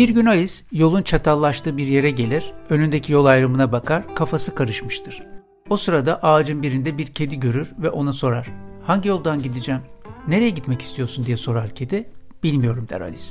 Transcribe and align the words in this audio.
Bir 0.00 0.08
gün 0.08 0.26
Alice 0.26 0.54
yolun 0.72 1.02
çatallaştığı 1.02 1.76
bir 1.76 1.86
yere 1.86 2.10
gelir, 2.10 2.52
önündeki 2.70 3.12
yol 3.12 3.24
ayrımına 3.24 3.72
bakar, 3.72 4.14
kafası 4.14 4.54
karışmıştır. 4.54 5.22
O 5.70 5.76
sırada 5.76 6.22
ağacın 6.22 6.62
birinde 6.62 6.98
bir 6.98 7.06
kedi 7.06 7.40
görür 7.40 7.72
ve 7.78 7.90
ona 7.90 8.12
sorar. 8.12 8.50
Hangi 8.86 9.08
yoldan 9.08 9.38
gideceğim? 9.38 9.80
Nereye 10.28 10.50
gitmek 10.50 10.82
istiyorsun 10.82 11.24
diye 11.24 11.36
sorar 11.36 11.70
kedi. 11.70 12.10
Bilmiyorum 12.42 12.86
der 12.88 13.00
Alice. 13.00 13.24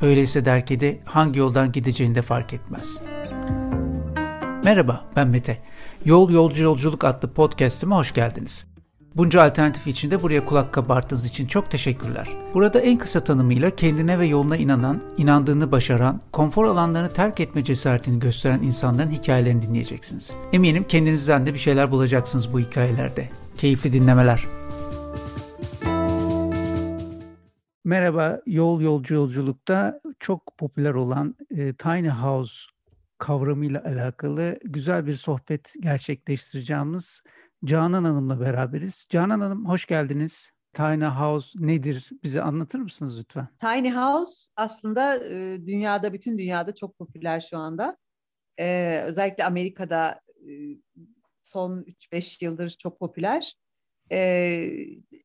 Öyleyse 0.00 0.44
der 0.44 0.66
kedi 0.66 1.00
hangi 1.04 1.38
yoldan 1.38 1.72
gideceğini 1.72 2.14
de 2.14 2.22
fark 2.22 2.52
etmez. 2.52 3.00
Merhaba 4.64 5.10
ben 5.16 5.28
Mete. 5.28 5.62
Yol 6.04 6.30
Yolcu 6.30 6.62
Yolculuk 6.62 7.04
adlı 7.04 7.32
podcast'ime 7.32 7.94
hoş 7.94 8.14
geldiniz. 8.14 8.71
Bunca 9.16 9.42
alternatif 9.42 9.86
içinde 9.86 10.22
buraya 10.22 10.44
kulak 10.46 10.72
kabarttığınız 10.72 11.24
için 11.24 11.46
çok 11.46 11.70
teşekkürler. 11.70 12.28
Burada 12.54 12.80
en 12.80 12.98
kısa 12.98 13.24
tanımıyla 13.24 13.76
kendine 13.76 14.18
ve 14.18 14.26
yoluna 14.26 14.56
inanan, 14.56 15.02
inandığını 15.16 15.72
başaran, 15.72 16.20
konfor 16.32 16.64
alanlarını 16.64 17.12
terk 17.12 17.40
etme 17.40 17.64
cesaretini 17.64 18.18
gösteren 18.18 18.62
insanların 18.62 19.10
hikayelerini 19.10 19.62
dinleyeceksiniz. 19.62 20.32
Eminim 20.52 20.84
kendinizden 20.84 21.46
de 21.46 21.54
bir 21.54 21.58
şeyler 21.58 21.90
bulacaksınız 21.90 22.52
bu 22.52 22.60
hikayelerde. 22.60 23.28
Keyifli 23.56 23.92
dinlemeler. 23.92 24.44
Merhaba, 27.84 28.40
Yol 28.46 28.80
Yolcu 28.80 29.14
Yolculuk'ta 29.14 30.00
çok 30.18 30.58
popüler 30.58 30.94
olan 30.94 31.36
e, 31.50 31.74
Tiny 31.74 32.08
House 32.08 32.72
kavramıyla 33.18 33.84
alakalı 33.84 34.58
güzel 34.64 35.06
bir 35.06 35.14
sohbet 35.14 35.74
gerçekleştireceğimiz 35.80 37.22
Canan 37.64 38.04
Hanım'la 38.04 38.40
beraberiz. 38.40 39.06
Canan 39.08 39.40
Hanım 39.40 39.68
hoş 39.68 39.86
geldiniz. 39.86 40.50
Tiny 40.74 41.04
House 41.04 41.58
nedir? 41.66 42.10
Bize 42.22 42.42
anlatır 42.42 42.78
mısınız 42.78 43.18
lütfen? 43.18 43.48
Tiny 43.60 43.90
House 43.90 44.48
aslında 44.56 45.16
e, 45.16 45.66
dünyada, 45.66 46.12
bütün 46.12 46.38
dünyada 46.38 46.74
çok 46.74 46.98
popüler 46.98 47.40
şu 47.40 47.58
anda. 47.58 47.96
E, 48.60 48.98
özellikle 49.04 49.44
Amerika'da 49.44 50.20
e, 50.48 50.50
son 51.42 51.82
3-5 51.82 52.44
yıldır 52.44 52.70
çok 52.70 52.98
popüler. 52.98 53.54
E, 54.12 54.68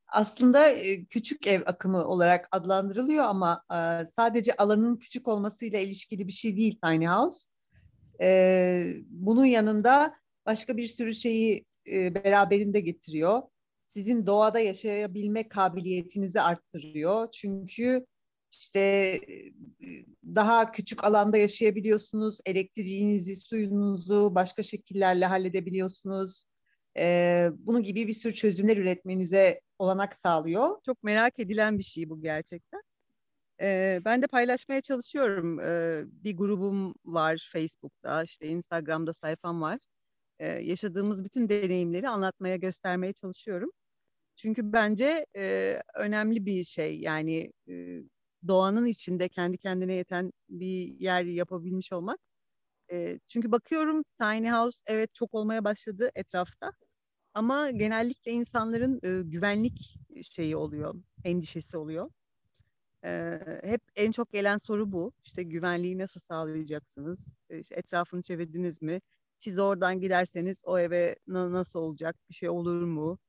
aslında 0.08 0.70
e, 0.70 1.06
küçük 1.06 1.48
ev 1.48 1.62
akımı 1.66 2.06
olarak 2.06 2.48
adlandırılıyor 2.52 3.26
ama 3.26 3.64
sadece 4.16 4.56
alanın 4.56 4.98
küçük 4.98 5.28
olmasıyla 5.28 5.80
ilişkili 5.80 6.28
bir 6.28 6.34
şey 6.34 6.58
değil 6.58 6.80
Tiny 6.84 7.08
House. 7.08 7.50
E, 8.22 8.94
bunun 9.10 9.46
yanında 9.46 10.16
başka 10.46 10.78
bir 10.78 10.88
sürü 10.88 11.14
şeyi 11.14 11.67
e, 11.92 12.16
beraberinde 12.16 12.80
getiriyor. 12.80 13.42
Sizin 13.86 14.28
doğada 14.28 14.60
yaşayabilme 14.60 15.50
kabiliyetinizi 15.50 16.42
arttırıyor. 16.42 17.32
Çünkü 17.32 18.06
işte 18.52 18.80
e, 18.80 19.52
daha 20.36 20.72
küçük 20.72 21.06
alanda 21.06 21.38
yaşayabiliyorsunuz. 21.38 22.40
Elektriğinizi, 22.46 23.36
suyunuzu 23.36 24.36
başka 24.36 24.64
şekillerle 24.64 25.26
halledebiliyorsunuz. 25.26 26.46
Ee, 26.98 27.50
bunun 27.58 27.84
gibi 27.84 28.08
bir 28.08 28.14
sürü 28.14 28.34
çözümler 28.34 28.78
üretmenize 28.78 29.62
olanak 29.80 30.16
sağlıyor. 30.16 30.76
Çok 30.86 31.04
merak 31.04 31.40
edilen 31.40 31.80
bir 31.80 31.84
şey 31.84 32.10
bu 32.10 32.22
gerçekten. 32.22 32.82
Ee, 33.62 34.02
ben 34.06 34.22
de 34.22 34.28
paylaşmaya 34.28 34.82
çalışıyorum. 34.82 35.60
Ee, 35.60 36.04
bir 36.06 36.38
grubum 36.38 36.96
var 37.06 37.50
Facebook'ta, 37.54 38.24
işte 38.24 38.48
Instagram'da 38.48 39.14
sayfam 39.14 39.62
var 39.62 39.80
e, 40.40 40.48
yaşadığımız 40.48 41.24
bütün 41.26 41.50
deneyimleri 41.50 42.10
anlatmaya, 42.10 42.56
göstermeye 42.56 43.14
çalışıyorum. 43.14 43.72
Çünkü 44.36 44.74
bence 44.74 45.26
e, 45.38 45.80
önemli 45.96 46.46
bir 46.46 46.64
şey 46.64 47.00
yani 47.00 47.54
e, 47.70 48.02
doğanın 48.48 48.86
içinde 48.86 49.30
kendi 49.30 49.58
kendine 49.58 49.96
yeten 49.96 50.34
bir 50.50 51.00
yer 51.00 51.24
yapabilmiş 51.24 51.94
olmak. 51.94 52.20
E, 52.92 53.20
çünkü 53.28 53.52
bakıyorum 53.52 54.04
tiny 54.20 54.50
house 54.52 54.80
evet 54.88 55.14
çok 55.14 55.34
olmaya 55.34 55.64
başladı 55.64 56.12
etrafta. 56.16 56.72
Ama 57.34 57.72
genellikle 57.72 58.32
insanların 58.32 59.00
e, 59.04 59.24
güvenlik 59.24 60.00
şeyi 60.24 60.56
oluyor, 60.58 60.96
endişesi 61.24 61.78
oluyor. 61.78 62.12
E, 63.06 63.40
hep 63.64 63.82
en 63.96 64.12
çok 64.12 64.32
gelen 64.32 64.58
soru 64.58 64.92
bu. 64.92 65.14
İşte 65.24 65.44
güvenliği 65.44 65.98
nasıl 65.98 66.20
sağlayacaksınız? 66.20 67.36
E, 67.50 67.60
işte 67.60 67.76
etrafını 67.76 68.22
çevirdiniz 68.22 68.82
mi? 68.82 69.02
Siz 69.40 69.60
oradan 69.60 70.00
giderseniz 70.02 70.62
o 70.66 70.80
eve 70.80 71.16
na- 71.28 71.52
nasıl 71.52 71.80
olacak? 71.80 72.16
Bir 72.30 72.36
şey 72.36 72.50
olur 72.50 72.82
mu? 72.84 73.20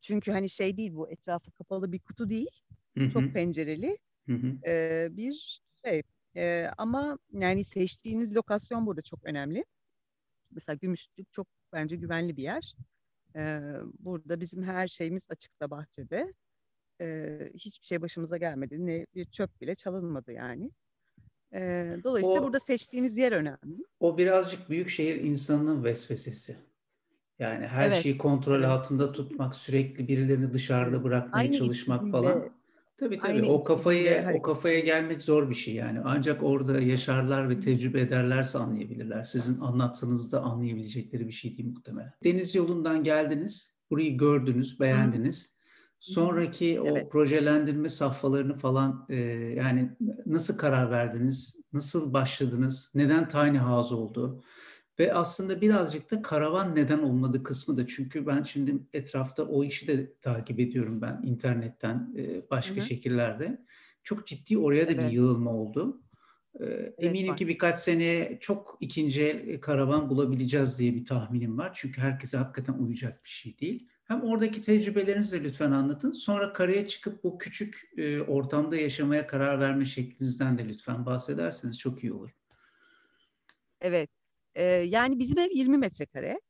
Çünkü 0.00 0.32
hani 0.32 0.50
şey 0.50 0.76
değil 0.76 0.94
bu 0.94 1.10
etrafı 1.10 1.50
kapalı 1.52 1.92
bir 1.92 2.00
kutu 2.00 2.30
değil. 2.30 2.62
Hı-hı. 2.98 3.10
Çok 3.10 3.32
pencereli. 3.34 3.98
E, 4.66 5.08
bir 5.10 5.60
şey. 5.84 6.02
E, 6.36 6.66
ama 6.78 7.18
yani 7.32 7.64
seçtiğiniz 7.64 8.36
lokasyon 8.36 8.86
burada 8.86 9.02
çok 9.02 9.24
önemli. 9.24 9.64
Mesela 10.50 10.76
Gümüşlük 10.82 11.32
çok 11.32 11.46
bence 11.72 11.96
güvenli 11.96 12.36
bir 12.36 12.42
yer. 12.42 12.74
E, 13.36 13.60
burada 13.98 14.40
bizim 14.40 14.62
her 14.62 14.88
şeyimiz 14.88 15.26
açıkta 15.30 15.70
bahçede. 15.70 16.32
E, 17.00 17.28
hiçbir 17.54 17.86
şey 17.86 18.02
başımıza 18.02 18.36
gelmedi. 18.36 18.86
Ne 18.86 19.06
bir 19.14 19.24
çöp 19.24 19.60
bile 19.60 19.74
çalınmadı 19.74 20.32
yani. 20.32 20.70
E, 21.54 21.96
dolayısıyla 22.04 22.40
o, 22.40 22.44
burada 22.44 22.60
seçtiğiniz 22.60 23.18
yer 23.18 23.32
önemli. 23.32 23.84
O 24.00 24.18
birazcık 24.18 24.70
büyük 24.70 24.88
şehir 24.88 25.16
insanının 25.16 25.84
vesvesesi. 25.84 26.56
Yani 27.38 27.66
her 27.66 27.88
evet. 27.88 28.02
şeyi 28.02 28.18
kontrol 28.18 28.58
evet. 28.58 28.66
altında 28.66 29.12
tutmak, 29.12 29.54
sürekli 29.54 30.08
birilerini 30.08 30.52
dışarıda 30.52 31.04
bırakmaya 31.04 31.40
Aynı 31.42 31.58
çalışmak 31.58 32.00
içinde, 32.00 32.12
falan. 32.12 32.32
Tabii 32.96 33.18
tabii 33.18 33.32
Aynı 33.32 33.46
o 33.46 33.62
kafayı 33.62 34.26
o 34.34 34.42
kafaya 34.42 34.80
gelmek 34.80 35.22
zor 35.22 35.50
bir 35.50 35.54
şey 35.54 35.74
yani. 35.74 36.00
Ancak 36.04 36.42
orada 36.42 36.80
yaşarlar 36.80 37.48
ve 37.48 37.60
tecrübe 37.60 38.00
ederlerse 38.00 38.58
anlayabilirler. 38.58 39.22
Sizin 39.22 39.60
anlatsanız 39.60 40.32
da 40.32 40.42
anlayabilecekleri 40.42 41.26
bir 41.26 41.32
şey 41.32 41.56
değil 41.56 41.68
muhtemelen. 41.68 42.12
Deniz 42.24 42.54
yolundan 42.54 43.04
geldiniz, 43.04 43.74
burayı 43.90 44.16
gördünüz, 44.16 44.80
beğendiniz. 44.80 45.46
Hı. 45.46 45.61
Sonraki 46.02 46.80
o 46.80 46.86
evet. 46.86 47.12
projelendirme 47.12 47.88
safhalarını 47.88 48.58
falan 48.58 49.06
e, 49.08 49.16
yani 49.56 49.90
nasıl 50.26 50.58
karar 50.58 50.90
verdiniz? 50.90 51.56
Nasıl 51.72 52.12
başladınız? 52.12 52.90
Neden 52.94 53.28
tiny 53.28 53.58
house 53.58 53.94
oldu? 53.94 54.42
Ve 54.98 55.14
aslında 55.14 55.60
birazcık 55.60 56.10
da 56.10 56.22
karavan 56.22 56.76
neden 56.76 56.98
olmadı 56.98 57.42
kısmı 57.42 57.76
da 57.76 57.86
çünkü 57.86 58.26
ben 58.26 58.42
şimdi 58.42 58.76
etrafta 58.92 59.44
o 59.44 59.64
işi 59.64 59.86
de 59.86 60.12
takip 60.20 60.60
ediyorum 60.60 61.02
ben 61.02 61.20
internetten 61.24 62.14
e, 62.18 62.50
başka 62.50 62.76
Hı-hı. 62.76 62.84
şekillerde. 62.84 63.64
Çok 64.02 64.26
ciddi 64.26 64.58
oraya 64.58 64.88
da 64.88 64.92
evet. 64.92 65.04
bir 65.04 65.12
yığılma 65.12 65.50
oldu. 65.50 66.02
E, 66.60 66.64
evet, 66.64 66.94
eminim 66.98 67.30
var. 67.30 67.36
ki 67.36 67.48
birkaç 67.48 67.78
seneye 67.78 68.38
çok 68.40 68.78
ikinci 68.80 69.24
el 69.24 69.60
karavan 69.60 70.10
bulabileceğiz 70.10 70.78
diye 70.78 70.94
bir 70.94 71.04
tahminim 71.04 71.58
var. 71.58 71.72
Çünkü 71.74 72.00
herkese 72.00 72.36
hakikaten 72.36 72.74
uyacak 72.74 73.24
bir 73.24 73.30
şey 73.30 73.58
değil. 73.58 73.88
Hem 74.12 74.22
oradaki 74.22 74.60
tecrübelerinizi 74.60 75.40
de 75.40 75.44
lütfen 75.44 75.70
anlatın. 75.70 76.12
Sonra 76.12 76.52
karaya 76.52 76.86
çıkıp 76.86 77.24
bu 77.24 77.38
küçük 77.38 77.90
e, 77.96 78.20
ortamda 78.20 78.76
yaşamaya 78.76 79.26
karar 79.26 79.60
verme 79.60 79.84
şeklinizden 79.84 80.58
de 80.58 80.68
lütfen 80.68 81.06
bahsederseniz 81.06 81.78
çok 81.78 82.04
iyi 82.04 82.12
olur. 82.12 82.30
Evet. 83.80 84.10
E, 84.54 84.64
yani 84.64 85.18
bizim 85.18 85.38
ev 85.38 85.48
20 85.52 85.78
metrekare. 85.78 86.40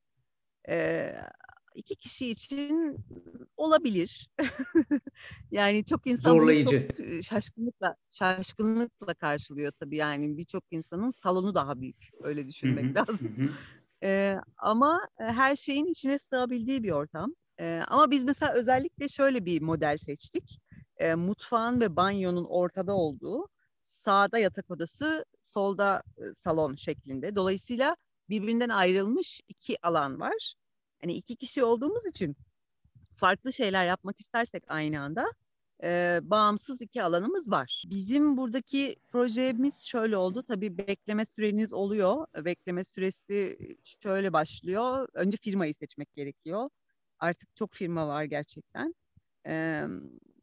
E, 0.68 1.14
iki 1.74 1.96
kişi 1.96 2.30
için 2.30 2.98
olabilir. 3.56 4.28
yani 5.50 5.84
çok 5.84 6.06
insan 6.06 6.30
Zorlayıcı. 6.30 6.88
çok 6.88 7.00
e, 7.06 7.22
şaşkınlıkla 7.22 7.96
şaşkınlıkla 8.10 9.14
karşılıyor 9.14 9.72
tabii 9.80 9.96
yani 9.96 10.38
birçok 10.38 10.64
insanın 10.70 11.10
salonu 11.10 11.54
daha 11.54 11.80
büyük 11.80 12.10
öyle 12.22 12.48
düşünmek 12.48 12.84
hı 12.84 12.88
hı, 12.88 12.94
lazım. 12.94 13.36
Hı. 13.36 13.50
Ee, 14.06 14.36
ama 14.58 15.00
her 15.18 15.56
şeyin 15.56 15.86
içine 15.86 16.18
sığabildiği 16.18 16.82
bir 16.82 16.90
ortam. 16.90 17.34
Ama 17.88 18.10
biz 18.10 18.24
mesela 18.24 18.52
özellikle 18.52 19.08
şöyle 19.08 19.44
bir 19.44 19.62
model 19.62 19.98
seçtik. 19.98 20.60
E, 20.96 21.14
mutfağın 21.14 21.80
ve 21.80 21.96
banyonun 21.96 22.44
ortada 22.44 22.94
olduğu, 22.96 23.48
sağda 23.80 24.38
yatak 24.38 24.70
odası, 24.70 25.24
solda 25.40 26.02
e, 26.18 26.34
salon 26.34 26.74
şeklinde. 26.74 27.36
Dolayısıyla 27.36 27.96
birbirinden 28.28 28.68
ayrılmış 28.68 29.40
iki 29.48 29.86
alan 29.86 30.20
var. 30.20 30.54
Hani 31.00 31.12
iki 31.14 31.36
kişi 31.36 31.64
olduğumuz 31.64 32.06
için 32.06 32.36
farklı 33.16 33.52
şeyler 33.52 33.86
yapmak 33.86 34.20
istersek 34.20 34.64
aynı 34.68 35.00
anda 35.00 35.26
e, 35.82 36.20
bağımsız 36.22 36.80
iki 36.80 37.02
alanımız 37.02 37.50
var. 37.50 37.82
Bizim 37.90 38.36
buradaki 38.36 38.96
projemiz 39.10 39.80
şöyle 39.80 40.16
oldu. 40.16 40.42
Tabii 40.42 40.78
bekleme 40.78 41.24
süreniz 41.24 41.72
oluyor. 41.72 42.26
Bekleme 42.44 42.84
süresi 42.84 43.58
şöyle 43.84 44.32
başlıyor. 44.32 45.08
Önce 45.14 45.36
firmayı 45.36 45.74
seçmek 45.74 46.14
gerekiyor. 46.14 46.70
Artık 47.22 47.56
çok 47.56 47.74
firma 47.74 48.08
var 48.08 48.24
gerçekten. 48.24 48.94
E, 49.46 49.84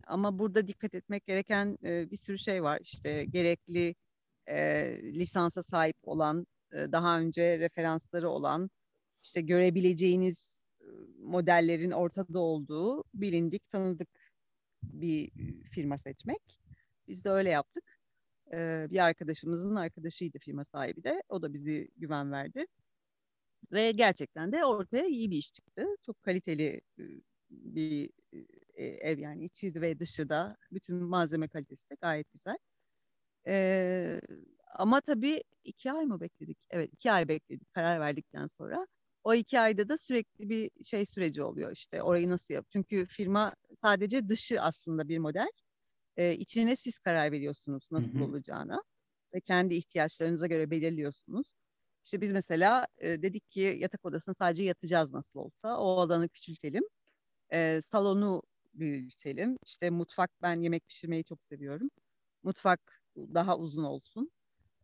ama 0.08 0.40
burada 0.40 0.68
dikkat 0.68 0.96
etmek 0.96 1.26
gereken 1.26 1.78
e, 1.84 2.12
bir 2.12 2.18
sürü 2.18 2.38
şey 2.38 2.64
var. 2.64 2.80
İşte 2.82 3.26
gerekli 3.26 3.96
e, 4.48 4.58
lisansa 5.04 5.64
sahip 5.64 5.98
olan, 6.04 6.48
e, 6.74 6.92
daha 6.92 7.20
önce 7.20 7.60
referansları 7.60 8.30
olan, 8.30 8.70
işte 9.24 9.42
görebileceğiniz 9.42 10.66
modellerin 11.20 11.92
ortada 11.92 12.40
olduğu 12.40 13.04
bilindik, 13.14 13.70
tanıdık 13.70 14.10
bir 14.84 15.32
firma 15.72 15.98
seçmek. 15.98 16.62
Biz 17.08 17.26
de 17.26 17.30
öyle 17.30 17.50
yaptık. 17.50 18.00
E, 18.54 18.88
bir 18.90 19.00
arkadaşımızın 19.06 19.76
arkadaşıydı 19.76 20.40
firma 20.40 20.66
sahibi 20.66 21.04
de. 21.04 21.24
O 21.30 21.42
da 21.42 21.54
bizi 21.54 21.90
güven 21.98 22.32
verdi. 22.32 22.66
Ve 23.72 23.92
gerçekten 23.92 24.52
de 24.52 24.66
ortaya 24.66 25.06
iyi 25.06 25.32
bir 25.32 25.38
iş 25.38 25.54
çıktı. 25.54 25.86
Çok 26.06 26.24
kaliteli 26.24 26.82
bir 27.50 28.10
ev 28.76 29.20
yani 29.20 29.46
içi 29.46 29.82
ve 29.82 30.00
dışı 30.00 30.30
da 30.30 30.58
bütün 30.72 30.96
malzeme 30.96 31.48
kalitesi 31.48 31.90
de 31.90 31.96
gayet 32.02 32.34
güzel. 32.34 32.58
Ee, 33.48 34.22
ama 34.76 35.02
tabii 35.02 35.44
iki 35.64 35.92
ay 35.92 36.06
mı 36.06 36.20
bekledik? 36.22 36.58
Evet 36.70 36.90
iki 36.94 37.12
ay 37.12 37.28
bekledik 37.28 37.74
karar 37.74 38.00
verdikten 38.00 38.48
sonra. 38.48 38.88
O 39.24 39.34
iki 39.34 39.60
ayda 39.60 39.90
da 39.90 39.98
sürekli 39.98 40.50
bir 40.50 40.72
şey 40.84 41.06
süreci 41.06 41.44
oluyor 41.44 41.72
işte 41.72 42.04
orayı 42.04 42.30
nasıl 42.30 42.54
yap. 42.54 42.66
Çünkü 42.70 43.06
firma 43.06 43.56
sadece 43.82 44.30
dışı 44.30 44.62
aslında 44.62 45.10
bir 45.10 45.18
model. 45.18 45.50
Ee, 46.18 46.34
içine 46.34 46.76
siz 46.76 47.00
karar 47.00 47.32
veriyorsunuz 47.32 47.88
nasıl 47.92 48.16
hı 48.16 48.20
hı. 48.20 48.24
olacağına 48.24 48.84
ve 49.34 49.42
kendi 49.42 49.76
ihtiyaçlarınıza 49.76 50.48
göre 50.48 50.72
belirliyorsunuz. 50.72 51.56
İşte 52.06 52.22
biz 52.22 52.32
mesela 52.32 52.88
e, 52.98 53.22
dedik 53.22 53.52
ki 53.52 53.78
yatak 53.80 54.06
odasına 54.06 54.34
sadece 54.36 54.64
yatacağız 54.64 55.14
nasıl 55.14 55.40
olsa. 55.40 55.78
O 55.78 56.00
alanı 56.00 56.30
küçültelim. 56.30 56.84
E, 57.54 57.82
salonu 57.82 58.44
büyütelim. 58.74 59.58
İşte 59.66 59.90
mutfak 59.90 60.32
ben 60.42 60.62
yemek 60.62 60.88
pişirmeyi 60.88 61.24
çok 61.24 61.44
seviyorum. 61.44 61.90
Mutfak 62.44 63.02
daha 63.18 63.58
uzun 63.58 63.84
olsun. 63.84 64.32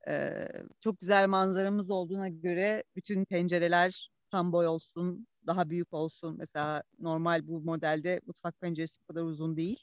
E, 0.07 0.47
çok 0.81 1.01
güzel 1.01 1.27
manzaramız 1.27 1.91
olduğuna 1.91 2.29
göre 2.29 2.83
bütün 2.95 3.25
pencereler 3.25 4.09
tam 4.31 4.51
boy 4.53 4.67
olsun, 4.67 5.27
daha 5.47 5.69
büyük 5.69 5.93
olsun. 5.93 6.35
Mesela 6.37 6.83
normal 6.99 7.47
bu 7.47 7.61
modelde 7.61 8.21
mutfak 8.27 8.61
penceresi 8.61 9.01
bu 9.01 9.07
kadar 9.13 9.21
uzun 9.23 9.57
değil. 9.57 9.79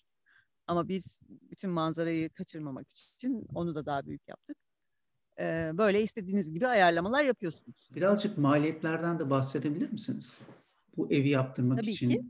Ama 0.67 0.89
biz 0.89 1.21
bütün 1.29 1.71
manzarayı 1.71 2.31
kaçırmamak 2.31 2.91
için 2.91 3.47
onu 3.55 3.75
da 3.75 3.87
daha 3.87 4.07
büyük 4.07 4.29
yaptık 4.29 4.57
böyle 5.79 6.03
istediğiniz 6.03 6.53
gibi 6.53 6.67
ayarlamalar 6.67 7.25
yapıyorsunuz. 7.25 7.89
Birazcık 7.95 8.39
maliyetlerden 8.39 9.19
de 9.19 9.31
bahsedebilir 9.31 9.93
misiniz? 9.93 10.35
Bu 10.97 11.13
evi 11.13 11.29
yaptırmak 11.29 11.79
tabii 11.79 11.91
için. 11.91 12.11
Ki. 12.11 12.23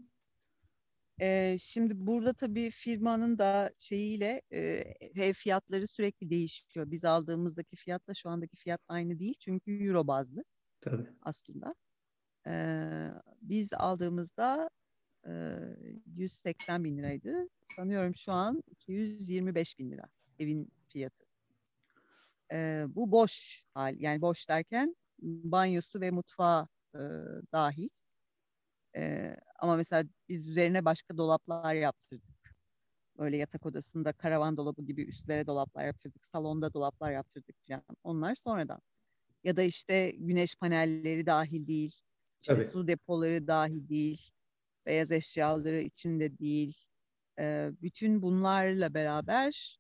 Ee, 1.21 1.57
şimdi 1.61 2.07
burada 2.07 2.33
tabii 2.33 2.71
firmanın 2.71 3.39
da 3.39 3.71
şeyiyle 3.79 4.43
e, 4.51 4.61
ev 5.01 5.33
fiyatları 5.33 5.87
sürekli 5.87 6.31
değişiyor. 6.31 6.91
Biz 6.91 7.05
aldığımızdaki 7.05 7.77
fiyatla 7.77 8.15
şu 8.15 8.31
andaki 8.31 8.57
fiyat 8.57 8.81
aynı 8.89 9.19
değil. 9.19 9.35
Çünkü 9.41 9.85
euro 9.85 10.07
bazlı 10.07 10.45
tabii. 10.81 11.07
aslında. 11.23 11.75
Ee, 12.47 13.09
biz 13.43 13.73
aldığımızda 13.73 14.71
e, 15.27 15.33
180 16.17 16.85
bin 16.85 16.99
liraydı. 16.99 17.49
Sanıyorum 17.77 18.15
şu 18.15 18.33
an 18.33 18.63
225 18.71 19.79
bin 19.79 19.91
lira 19.91 20.05
evin 20.39 20.73
fiyatı. 20.89 21.32
E, 22.53 22.85
bu 22.89 23.13
boş 23.13 23.65
hal. 23.75 23.95
Yani 23.99 24.21
boş 24.23 24.49
derken 24.49 24.97
banyosu 25.23 26.01
ve 26.01 26.11
mutfağı 26.11 26.69
e, 26.95 27.01
dahil. 27.53 27.89
E, 28.97 29.37
ama 29.59 29.77
mesela 29.77 30.05
biz 30.29 30.51
üzerine 30.51 30.85
başka 30.85 31.17
dolaplar 31.17 31.75
yaptırdık. 31.75 32.55
Böyle 33.19 33.37
yatak 33.37 33.67
odasında 33.67 34.13
karavan 34.13 34.57
dolabı 34.57 34.83
gibi 34.83 35.03
üstlere 35.03 35.47
dolaplar 35.47 35.87
yaptırdık. 35.87 36.27
Salonda 36.27 36.75
dolaplar 36.75 37.13
yaptırdık 37.13 37.57
falan. 37.69 37.83
Onlar 38.03 38.35
sonradan. 38.35 38.81
Ya 39.45 39.57
da 39.57 39.63
işte 39.63 40.11
güneş 40.11 40.55
panelleri 40.57 41.27
dahil 41.27 41.67
değil. 41.67 42.01
İşte 42.43 42.55
Tabii. 42.55 42.65
su 42.65 42.89
depoları 42.89 43.47
dahil 43.47 43.89
değil. 43.89 44.31
Beyaz 44.87 45.11
eşyaları 45.11 45.81
içinde 45.81 46.39
değil. 46.39 46.85
E, 47.39 47.71
bütün 47.83 48.23
bunlarla 48.23 48.95
beraber 48.95 49.79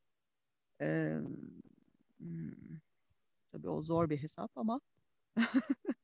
e, 0.80 1.16
Hmm. 2.22 2.78
Tabii 3.52 3.68
o 3.68 3.82
zor 3.82 4.10
bir 4.10 4.18
hesap 4.22 4.50
ama 4.58 4.80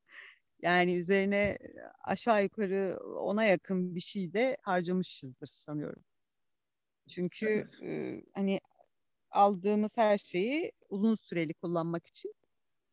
yani 0.62 0.96
üzerine 0.96 1.58
aşağı 2.04 2.42
yukarı 2.42 2.98
ona 3.20 3.44
yakın 3.44 3.94
bir 3.94 4.00
şey 4.00 4.32
de 4.32 4.56
harcamışızdır 4.62 5.46
sanıyorum. 5.46 6.04
Çünkü 7.08 7.46
evet. 7.46 7.82
e, 7.82 8.22
hani 8.34 8.60
aldığımız 9.30 9.96
her 9.96 10.18
şeyi 10.18 10.72
uzun 10.90 11.14
süreli 11.14 11.54
kullanmak 11.54 12.06
için 12.06 12.34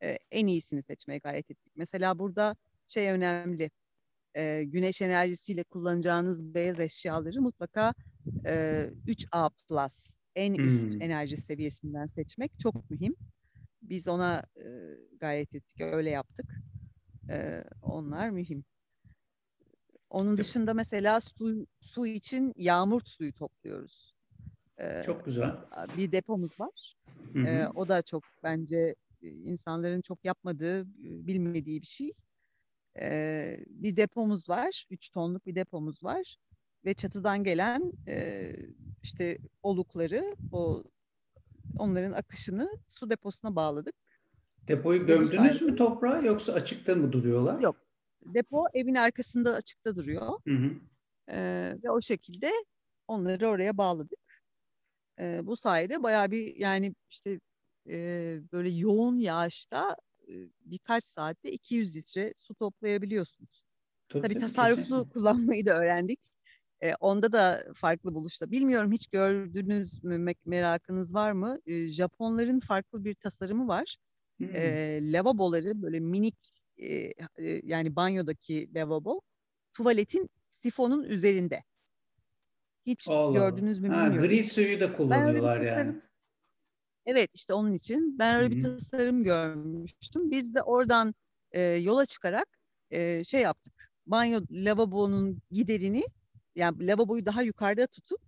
e, 0.04 0.18
en 0.32 0.48
iyisini 0.48 0.84
seçmeye 0.84 1.20
gayret 1.20 1.52
ettik. 1.52 1.74
Mesela 1.76 2.20
burada 2.20 2.56
şey 2.88 3.12
önemli. 3.12 3.72
E, 4.36 4.64
güneş 4.64 5.02
enerjisiyle 5.02 5.64
kullanacağınız 5.64 6.56
beyaz 6.56 6.80
eşyaları 6.80 7.42
mutlaka 7.42 7.94
e, 8.46 8.54
3A 9.08 9.50
plus 9.50 10.14
en 10.36 10.54
üst 10.54 10.82
hmm. 10.82 11.02
enerji 11.02 11.38
seviyesinden 11.38 12.06
seçmek 12.06 12.60
çok 12.60 12.90
mühim. 12.90 13.16
Biz 13.82 14.08
ona 14.08 14.44
e, 14.56 14.66
gayret 15.20 15.56
ettik, 15.56 15.82
öyle 15.82 16.10
yaptık. 16.10 16.46
E, 17.30 17.64
onlar 17.82 18.30
mühim. 18.30 18.66
Onun 20.10 20.38
dışında 20.38 20.74
mesela 20.74 21.22
su, 21.22 21.68
su 21.80 22.08
için 22.08 22.54
yağmur 22.58 23.02
suyu 23.06 23.34
topluyoruz. 23.34 24.16
E, 24.78 25.04
çok 25.06 25.26
güzel. 25.26 25.56
Bir 25.98 26.12
depomuz 26.12 26.60
var. 26.60 26.96
Hı 27.34 27.40
hı. 27.40 27.48
E, 27.48 27.68
o 27.68 27.88
da 27.88 28.02
çok 28.02 28.24
bence 28.44 28.96
insanların 29.22 30.02
çok 30.02 30.26
yapmadığı, 30.26 30.86
bilmediği 30.98 31.82
bir 31.82 31.88
şey. 31.88 32.12
E, 33.00 33.58
bir 33.68 33.96
depomuz 33.96 34.50
var, 34.50 34.86
3 34.90 35.10
tonluk 35.10 35.46
bir 35.46 35.56
depomuz 35.56 36.04
var 36.04 36.38
ve 36.86 36.94
çatıdan 36.94 37.44
gelen 37.44 37.94
e, 38.08 38.52
işte 39.04 39.38
olukları 39.64 40.36
o 40.52 40.84
onların 41.78 42.12
akışını 42.12 42.70
su 42.88 43.10
deposuna 43.10 43.56
bağladık. 43.56 43.96
Depoyu 44.68 45.06
gömdünüz 45.06 45.62
mü 45.62 45.76
toprağa 45.76 46.22
yoksa 46.22 46.54
açıkta 46.54 46.96
mı 46.96 47.12
duruyorlar? 47.12 47.60
Yok. 47.60 47.76
Depo 48.26 48.66
evin 48.74 48.96
arkasında 48.96 49.54
açıkta 49.54 49.96
duruyor. 49.96 50.40
Hı 50.48 50.54
hı. 50.54 50.72
Ee, 51.30 51.74
ve 51.84 51.92
o 51.92 52.02
şekilde 52.02 52.52
onları 53.08 53.50
oraya 53.50 53.78
bağladık. 53.78 54.44
Ee, 55.20 55.40
bu 55.44 55.58
sayede 55.58 56.04
bayağı 56.04 56.32
bir 56.32 56.56
yani 56.56 56.96
işte 57.10 57.40
e, 57.90 58.40
böyle 58.52 58.70
yoğun 58.70 59.18
yağışta 59.18 59.96
e, 60.28 60.34
birkaç 60.66 61.04
saatte 61.04 61.52
200 61.52 61.96
litre 61.96 62.34
su 62.36 62.56
toplayabiliyorsunuz. 62.56 63.64
Tabii, 64.10 64.22
tabii 64.22 64.38
tasarruflu 64.38 64.84
kesinlikle. 64.84 65.10
kullanmayı 65.10 65.66
da 65.66 65.80
öğrendik. 65.80 66.35
E, 66.84 66.96
onda 66.96 67.32
da 67.32 67.64
farklı 67.76 68.14
buluşta. 68.14 68.52
Bilmiyorum 68.52 68.92
hiç 68.92 69.08
gördünüz 69.08 70.04
mü 70.04 70.34
merakınız 70.46 71.14
var 71.14 71.32
mı? 71.32 71.60
E, 71.66 71.88
Japonların 71.88 72.60
farklı 72.60 73.06
bir 73.06 73.16
tasarımı 73.16 73.68
var. 73.68 73.98
Hmm. 74.38 74.56
E, 74.56 75.00
lavaboları 75.12 75.82
böyle 75.82 76.00
minik 76.00 76.36
e, 76.78 77.14
yani 77.64 77.96
banyodaki 77.96 78.70
lavabo 78.76 79.22
tuvaletin 79.74 80.30
sifonun 80.48 81.04
üzerinde. 81.04 81.64
Hiç 82.86 83.08
Allah. 83.10 83.40
gördünüz 83.40 83.80
mü 83.80 83.90
bilmiyorum. 83.90 84.18
Ha, 84.18 84.26
gri 84.26 84.44
suyu 84.44 84.80
da 84.80 84.94
kullanıyorlar 84.94 85.62
yani. 85.62 86.02
Evet 87.06 87.30
işte 87.34 87.54
onun 87.54 87.74
için 87.74 88.20
ben 88.20 88.36
öyle 88.36 88.56
Hı-hı. 88.56 88.56
bir 88.56 88.64
tasarım 88.64 89.24
görmüştüm. 89.24 90.32
Biz 90.32 90.56
de 90.56 90.62
oradan 90.62 91.16
e, 91.52 91.62
yola 91.62 92.06
çıkarak 92.06 92.48
e, 92.92 93.24
şey 93.24 93.42
yaptık. 93.42 93.92
Banyo 94.06 94.42
lavabonun 94.52 95.42
giderini 95.52 96.04
yani 96.56 96.88
lavaboyu 96.88 97.26
daha 97.26 97.42
yukarıda 97.42 97.88
tutup 97.88 98.22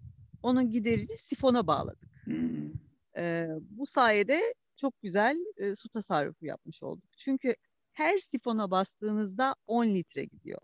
onun 0.43 0.69
giderini 0.69 1.17
sifona 1.17 1.67
bağladık. 1.67 2.09
Hmm. 2.23 2.71
Ee, 3.17 3.47
bu 3.69 3.85
sayede 3.85 4.41
çok 4.75 5.01
güzel 5.01 5.37
e, 5.57 5.75
su 5.75 5.89
tasarrufu 5.89 6.45
yapmış 6.45 6.83
olduk. 6.83 7.09
Çünkü 7.17 7.55
her 7.93 8.17
sifona 8.17 8.71
bastığınızda 8.71 9.55
10 9.67 9.85
litre 9.87 10.25
gidiyor. 10.25 10.59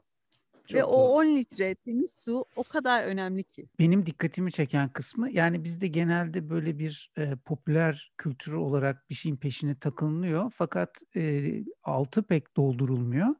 Çok 0.68 0.78
Ve 0.78 0.84
doğru. 0.84 0.92
o 0.92 1.20
10 1.20 1.26
litre 1.26 1.76
temiz 1.76 2.14
su 2.14 2.46
o 2.56 2.64
kadar 2.64 3.04
önemli 3.04 3.44
ki. 3.44 3.70
Benim 3.80 4.06
dikkatimi 4.06 4.52
çeken 4.52 4.90
kısmı 4.90 5.32
yani 5.32 5.64
bizde 5.64 5.88
genelde 5.88 6.50
böyle 6.50 6.80
bir 6.80 7.12
e, 7.18 7.36
popüler 7.36 8.14
kültürü 8.18 8.56
olarak 8.56 9.10
bir 9.10 9.16
şeyin 9.16 9.38
peşine 9.38 9.80
takılınıyor. 9.80 10.52
Fakat 10.56 11.02
e, 11.16 11.52
altı 11.84 12.24
pek 12.24 12.58
doldurulmuyor. 12.58 13.36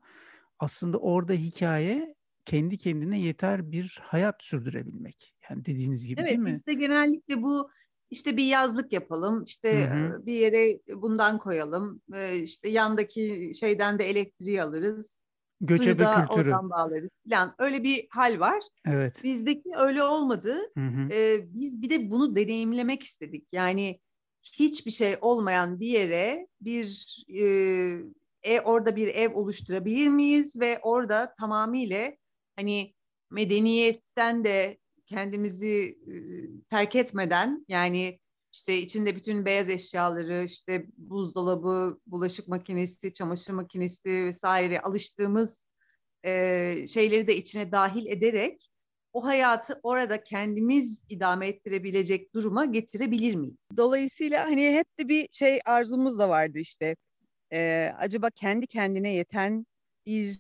Aslında 0.60 0.98
orada 0.98 1.34
hikaye 1.34 2.16
kendi 2.46 2.78
kendine 2.78 3.20
yeter 3.20 3.72
bir 3.72 4.00
hayat 4.04 4.36
sürdürebilmek. 4.44 5.36
Yani 5.50 5.66
dediğiniz 5.66 6.08
gibi 6.08 6.22
evet, 6.22 6.30
değil 6.30 6.40
mi? 6.40 6.50
Evet 6.50 6.58
bizde 6.58 6.74
genellikle 6.74 7.42
bu 7.42 7.70
işte 8.12 8.38
bir 8.38 8.46
yazlık 8.46 8.94
yapalım, 8.94 9.44
işte 9.44 9.90
hı 9.90 9.94
hı. 9.94 10.26
bir 10.26 10.34
yere 10.34 10.80
bundan 11.02 11.38
koyalım, 11.38 12.02
işte 12.44 12.70
yandaki 12.70 13.52
şeyden 13.60 14.00
de 14.00 14.10
elektriği 14.10 14.64
alırız. 14.64 15.24
Göçebe 15.62 15.84
Suyu 15.84 16.00
da 16.00 16.16
kültürü. 16.16 16.50
oradan 16.50 16.70
bağlarız 16.70 17.10
falan. 17.30 17.56
Öyle 17.60 17.84
bir 17.84 18.08
hal 18.10 18.40
var. 18.40 18.64
Evet. 18.86 19.24
Bizdeki 19.24 19.70
öyle 19.78 20.04
olmadı. 20.04 20.58
Ee, 21.12 21.54
biz 21.54 21.82
bir 21.82 21.90
de 21.90 22.10
bunu 22.10 22.36
deneyimlemek 22.36 23.04
istedik. 23.04 23.54
Yani 23.54 24.00
hiçbir 24.42 24.92
şey 24.92 25.18
olmayan 25.22 25.80
bir 25.80 25.88
yere 25.88 26.48
bir 26.62 27.18
e, 27.30 27.46
e, 28.44 28.62
orada 28.62 28.96
bir 28.96 29.08
ev 29.08 29.34
oluşturabilir 29.34 30.08
miyiz 30.08 30.60
ve 30.60 30.80
orada 30.82 31.36
tamamıyla 31.40 32.12
hani 32.56 32.94
medeniyetten 33.32 34.44
de 34.44 34.78
kendimizi 35.06 35.98
e, 36.08 36.14
terk 36.70 36.96
etmeden 36.96 37.66
yani 37.70 38.20
işte 38.52 38.78
içinde 38.78 39.16
bütün 39.16 39.46
beyaz 39.46 39.70
eşyaları, 39.70 40.44
işte 40.44 40.86
buzdolabı, 40.98 42.00
bulaşık 42.08 42.48
makinesi, 42.48 43.14
çamaşır 43.14 43.54
makinesi 43.54 44.26
vesaire 44.26 44.82
alıştığımız 44.82 45.68
e, 46.26 46.88
şeyleri 46.88 47.28
de 47.28 47.36
içine 47.38 47.72
dahil 47.72 48.06
ederek 48.06 48.70
o 49.14 49.26
hayatı 49.26 49.80
orada 49.84 50.24
kendimiz 50.24 51.06
idame 51.10 51.48
ettirebilecek 51.48 52.34
duruma 52.34 52.66
getirebilir 52.66 53.36
miyiz? 53.36 53.70
Dolayısıyla 53.78 54.46
hani 54.46 54.72
hep 54.72 55.00
de 55.00 55.08
bir 55.08 55.28
şey 55.32 55.60
arzumuz 55.66 56.20
da 56.20 56.30
vardı 56.30 56.60
işte. 56.60 56.96
Ee, 57.54 57.92
acaba 57.98 58.30
kendi 58.30 58.68
kendine 58.68 59.14
yeten 59.14 59.66
bir 60.06 60.40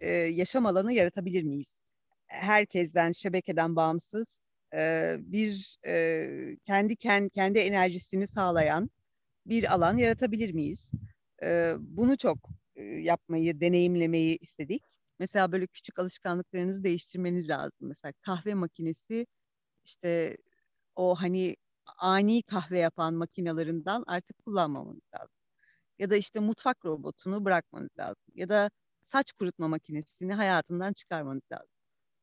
e, 0.00 0.10
yaşam 0.12 0.66
alanı 0.66 0.92
yaratabilir 0.92 1.42
miyiz? 1.42 1.78
Herkesten, 2.26 3.12
şebekeden 3.12 3.76
bağımsız 3.76 4.40
e, 4.74 5.16
bir 5.20 5.78
e, 5.86 6.56
kendi 6.66 6.96
kendi, 6.96 7.30
kendi 7.30 7.58
enerjisini 7.58 8.26
sağlayan 8.26 8.90
bir 9.46 9.74
alan 9.74 9.96
yaratabilir 9.96 10.52
miyiz? 10.54 10.90
E, 11.42 11.74
bunu 11.80 12.16
çok 12.16 12.38
e, 12.76 12.82
yapmayı, 12.84 13.60
deneyimlemeyi 13.60 14.38
istedik. 14.38 14.82
Mesela 15.18 15.52
böyle 15.52 15.66
küçük 15.66 15.98
alışkanlıklarınızı 15.98 16.84
değiştirmeniz 16.84 17.48
lazım. 17.48 17.78
Mesela 17.80 18.12
kahve 18.20 18.54
makinesi 18.54 19.26
işte 19.84 20.36
o 20.96 21.14
hani 21.14 21.56
ani 21.98 22.42
kahve 22.42 22.78
yapan 22.78 23.14
makinalarından 23.14 24.04
artık 24.06 24.38
kullanmamanız 24.44 25.02
lazım. 25.14 25.36
Ya 25.98 26.10
da 26.10 26.16
işte 26.16 26.40
mutfak 26.40 26.84
robotunu 26.86 27.44
bırakmanız 27.44 27.90
lazım. 27.98 28.32
Ya 28.34 28.48
da 28.48 28.70
saç 29.06 29.32
kurutma 29.32 29.68
makinesini 29.68 30.34
hayatından 30.34 30.92
çıkarmanız 30.92 31.42
lazım. 31.52 31.68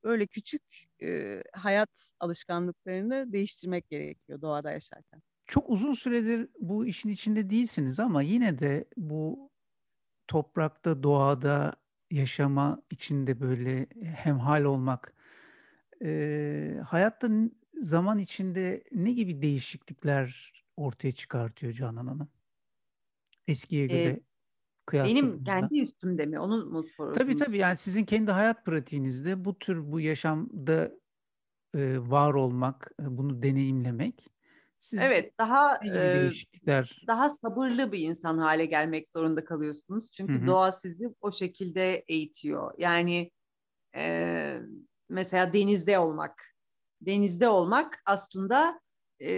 Böyle 0.04 0.28
küçük 0.28 0.64
e, 1.04 1.44
hayat 1.54 2.12
alışkanlıklarını 2.20 3.34
değiştirmek 3.34 3.90
gerekiyor 3.90 4.42
doğada 4.42 4.72
yaşarken. 4.72 5.22
Çok 5.48 5.70
uzun 5.70 5.94
süredir 5.94 6.50
bu 6.60 6.86
işin 6.86 7.10
içinde 7.10 7.50
değilsiniz 7.50 8.00
ama 8.00 8.22
yine 8.22 8.60
de 8.60 8.86
bu 8.98 9.52
toprakta, 10.28 11.04
doğada 11.04 11.74
yaşama 12.12 12.84
içinde 12.92 13.42
böyle 13.42 13.88
hemhal 14.16 14.64
olmak 14.64 15.14
e, 16.04 16.80
hayatta 16.88 17.30
zaman 17.82 18.20
içinde 18.20 18.84
ne 18.92 19.12
gibi 19.12 19.42
değişiklikler 19.42 20.54
ortaya 20.78 21.12
çıkartıyor 21.12 21.74
Canan 21.74 22.08
Hanım? 22.08 22.30
Eskiye 23.48 23.88
göre 23.88 24.08
ee, 24.08 24.22
Benim 24.94 25.44
kendi 25.44 25.82
üstümde 25.82 26.26
mi? 26.26 26.40
Onu 26.40 26.66
mu 26.66 26.84
soruyorsunuz? 26.84 27.14
Tabii 27.14 27.36
tabii 27.36 27.58
yani 27.58 27.78
sizin 27.78 28.06
kendi 28.06 28.32
hayat 28.32 28.66
pratiğinizde 28.66 29.46
bu 29.46 29.60
tür 29.60 29.92
bu 29.92 30.00
yaşamda 30.00 30.92
e, 31.76 31.98
var 32.00 32.34
olmak, 32.34 32.92
bunu 33.00 33.44
deneyimlemek 33.44 34.32
siz 34.82 35.00
evet, 35.00 35.38
daha 35.40 35.76
e, 35.86 36.32
daha 37.08 37.30
sabırlı 37.30 37.92
bir 37.92 38.00
insan 38.00 38.38
hale 38.38 38.66
gelmek 38.66 39.10
zorunda 39.10 39.46
kalıyorsunuz. 39.46 40.12
Çünkü 40.12 40.34
Hı-hı. 40.34 40.48
doğa 40.48 40.72
sizi 40.72 41.08
o 41.22 41.32
şekilde 41.32 42.06
eğitiyor. 42.08 42.74
Yani 42.78 43.32
e, 43.96 44.58
mesela 45.10 45.54
denizde 45.54 46.00
olmak. 46.00 46.44
Denizde 47.02 47.50
olmak 47.50 48.02
aslında 48.06 48.82
e, 49.20 49.32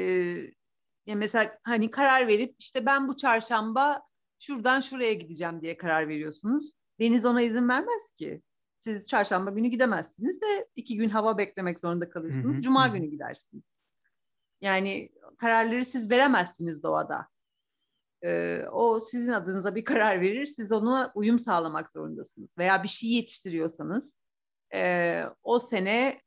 ya 1.06 1.16
mesela 1.16 1.58
hani 1.64 1.92
karar 1.92 2.28
verip 2.28 2.56
işte 2.60 2.86
ben 2.86 3.08
bu 3.08 3.16
çarşamba 3.16 4.02
şuradan 4.44 4.82
şuraya 4.82 5.14
gideceğim 5.14 5.62
diye 5.62 5.78
karar 5.78 6.08
veriyorsunuz. 6.08 6.72
Deniz 7.00 7.26
ona 7.26 7.42
izin 7.42 7.70
vermez 7.70 8.12
ki. 8.12 8.42
Siz 8.80 9.08
çarşamba 9.08 9.52
günü 9.52 9.68
gidemezsiniz 9.68 10.42
de 10.42 10.68
iki 10.76 10.98
gün 10.98 11.10
hava 11.10 11.38
beklemek 11.38 11.80
zorunda 11.80 12.10
kalırsınız. 12.10 12.56
Hı 12.56 12.58
hı, 12.58 12.62
Cuma 12.62 12.88
günü 12.88 13.06
gidersiniz. 13.06 13.76
Yani 14.62 15.10
kararları 15.38 15.86
siz 15.86 16.10
veremezsiniz 16.12 16.84
doğada. 16.84 17.28
Ee, 18.24 18.66
o 18.72 19.00
sizin 19.00 19.32
adınıza 19.32 19.76
bir 19.76 19.86
karar 19.86 20.22
verir, 20.22 20.46
siz 20.46 20.72
ona 20.72 21.12
uyum 21.16 21.40
sağlamak 21.40 21.92
zorundasınız. 21.92 22.58
Veya 22.58 22.84
bir 22.84 22.88
şey 22.88 23.10
yetiştiriyorsanız 23.10 24.20
e, 24.74 25.22
o 25.44 25.60
sene 25.60 26.20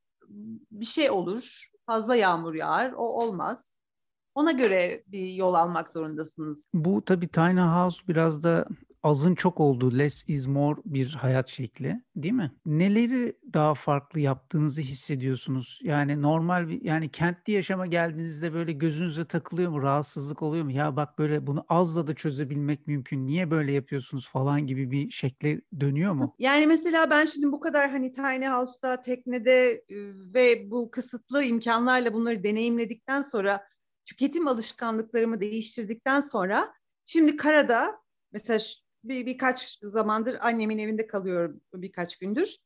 bir 0.70 0.84
şey 0.84 1.10
olur, 1.10 1.70
fazla 1.86 2.16
yağmur 2.16 2.54
yağar, 2.54 2.92
o 2.92 3.22
olmaz. 3.22 3.75
Ona 4.36 4.52
göre 4.52 5.02
bir 5.06 5.32
yol 5.32 5.54
almak 5.54 5.90
zorundasınız. 5.90 6.66
Bu 6.74 7.04
tabii 7.04 7.28
Tiny 7.28 7.60
House 7.60 8.08
biraz 8.08 8.42
da 8.42 8.66
azın 9.02 9.34
çok 9.34 9.60
olduğu 9.60 9.98
less 9.98 10.24
is 10.28 10.46
more 10.46 10.80
bir 10.84 11.12
hayat 11.12 11.48
şekli 11.48 12.02
değil 12.16 12.34
mi? 12.34 12.52
Neleri 12.66 13.36
daha 13.52 13.74
farklı 13.74 14.20
yaptığınızı 14.20 14.80
hissediyorsunuz? 14.80 15.80
Yani 15.82 16.22
normal 16.22 16.68
bir 16.68 16.82
yani 16.82 17.08
kentli 17.08 17.52
yaşama 17.52 17.86
geldiğinizde 17.86 18.52
böyle 18.52 18.72
gözünüze 18.72 19.24
takılıyor 19.24 19.70
mu? 19.70 19.82
Rahatsızlık 19.82 20.42
oluyor 20.42 20.64
mu? 20.64 20.72
Ya 20.72 20.96
bak 20.96 21.18
böyle 21.18 21.46
bunu 21.46 21.64
azla 21.68 22.06
da 22.06 22.14
çözebilmek 22.14 22.86
mümkün. 22.86 23.26
Niye 23.26 23.50
böyle 23.50 23.72
yapıyorsunuz 23.72 24.28
falan 24.28 24.66
gibi 24.66 24.90
bir 24.90 25.10
şekle 25.10 25.60
dönüyor 25.80 26.12
mu? 26.12 26.34
Yani 26.46 26.66
mesela 26.66 27.10
ben 27.10 27.24
şimdi 27.24 27.52
bu 27.52 27.60
kadar 27.60 27.90
hani 27.90 28.12
tiny 28.12 28.46
house'ta, 28.46 29.02
teknede 29.02 29.84
ve 30.34 30.70
bu 30.70 30.90
kısıtlı 30.90 31.44
imkanlarla 31.44 32.14
bunları 32.14 32.44
deneyimledikten 32.44 33.22
sonra 33.22 33.60
tüketim 34.06 34.48
alışkanlıklarımı 34.48 35.40
değiştirdikten 35.40 36.20
sonra 36.20 36.74
şimdi 37.04 37.36
karada 37.36 38.00
mesela 38.32 38.58
bir 39.04 39.26
birkaç 39.26 39.78
zamandır 39.82 40.38
annemin 40.40 40.78
evinde 40.78 41.06
kalıyorum 41.06 41.60
birkaç 41.74 42.16
gündür. 42.16 42.56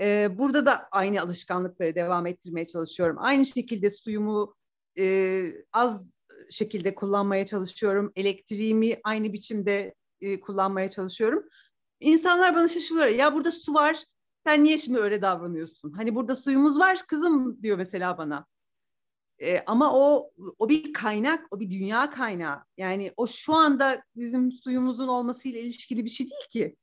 Ee, 0.00 0.28
burada 0.38 0.66
da 0.66 0.88
aynı 0.92 1.20
alışkanlıkları 1.20 1.94
devam 1.94 2.26
ettirmeye 2.26 2.66
çalışıyorum. 2.66 3.16
Aynı 3.20 3.46
şekilde 3.46 3.90
suyumu 3.90 4.54
e, 4.98 5.46
az 5.72 6.06
şekilde 6.50 6.94
kullanmaya 6.94 7.46
çalışıyorum. 7.46 8.12
Elektriğimi 8.16 9.00
aynı 9.04 9.32
biçimde 9.32 9.94
e, 10.20 10.40
kullanmaya 10.40 10.90
çalışıyorum. 10.90 11.44
İnsanlar 12.00 12.54
bana 12.54 12.68
şaşırıyor. 12.68 13.06
Ya 13.06 13.34
burada 13.34 13.50
su 13.50 13.74
var. 13.74 14.04
Sen 14.46 14.64
niye 14.64 14.78
şimdi 14.78 14.98
öyle 14.98 15.22
davranıyorsun? 15.22 15.92
Hani 15.92 16.14
burada 16.14 16.36
suyumuz 16.36 16.78
var 16.78 16.98
kızım 17.08 17.62
diyor 17.62 17.78
mesela 17.78 18.18
bana. 18.18 18.46
E, 19.40 19.64
ama 19.66 19.92
o 19.94 20.30
o 20.58 20.68
bir 20.68 20.92
kaynak, 20.92 21.46
o 21.50 21.60
bir 21.60 21.70
dünya 21.70 22.10
kaynağı. 22.10 22.64
Yani 22.76 23.12
o 23.16 23.26
şu 23.26 23.54
anda 23.54 24.02
bizim 24.16 24.52
suyumuzun 24.52 25.08
olmasıyla 25.08 25.60
ilişkili 25.60 26.04
bir 26.04 26.10
şey 26.10 26.30
değil 26.30 26.48
ki. 26.50 26.76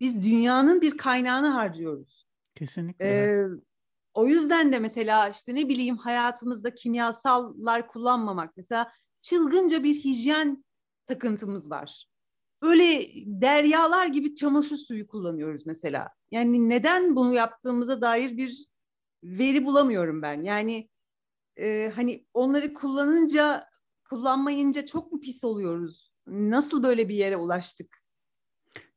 Biz 0.00 0.24
dünyanın 0.24 0.80
bir 0.80 0.96
kaynağını 0.96 1.48
harcıyoruz. 1.48 2.26
Kesinlikle. 2.54 3.06
E, 3.06 3.44
o 4.14 4.26
yüzden 4.26 4.72
de 4.72 4.78
mesela 4.78 5.28
işte 5.28 5.54
ne 5.54 5.68
bileyim 5.68 5.96
hayatımızda 5.96 6.74
kimyasallar 6.74 7.88
kullanmamak. 7.88 8.56
Mesela 8.56 8.92
çılgınca 9.20 9.84
bir 9.84 9.94
hijyen 9.94 10.64
takıntımız 11.06 11.70
var. 11.70 12.06
Böyle 12.62 13.06
deryalar 13.26 14.06
gibi 14.06 14.34
çamaşır 14.34 14.76
suyu 14.76 15.06
kullanıyoruz 15.06 15.66
mesela. 15.66 16.08
Yani 16.30 16.68
neden 16.68 17.16
bunu 17.16 17.34
yaptığımıza 17.34 18.00
dair 18.00 18.36
bir 18.36 18.66
veri 19.22 19.64
bulamıyorum 19.64 20.22
ben. 20.22 20.42
Yani 20.42 20.88
e, 21.58 21.92
hani 21.94 22.26
onları 22.34 22.74
kullanınca 22.74 23.64
kullanmayınca 24.10 24.84
çok 24.84 25.12
mu 25.12 25.20
pis 25.20 25.44
oluyoruz? 25.44 26.12
Nasıl 26.26 26.82
böyle 26.82 27.08
bir 27.08 27.14
yere 27.14 27.36
ulaştık? 27.36 28.02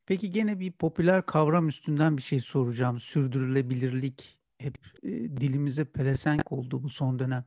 Peki 0.06 0.30
gene 0.30 0.60
bir 0.60 0.72
popüler 0.72 1.26
kavram 1.26 1.68
üstünden 1.68 2.16
bir 2.16 2.22
şey 2.22 2.40
soracağım. 2.40 3.00
Sürdürülebilirlik 3.00 4.38
hep 4.58 4.78
e, 5.02 5.08
dilimize 5.10 5.84
pelesenk 5.84 6.52
oldu 6.52 6.82
bu 6.82 6.88
son 6.88 7.18
dönem. 7.18 7.44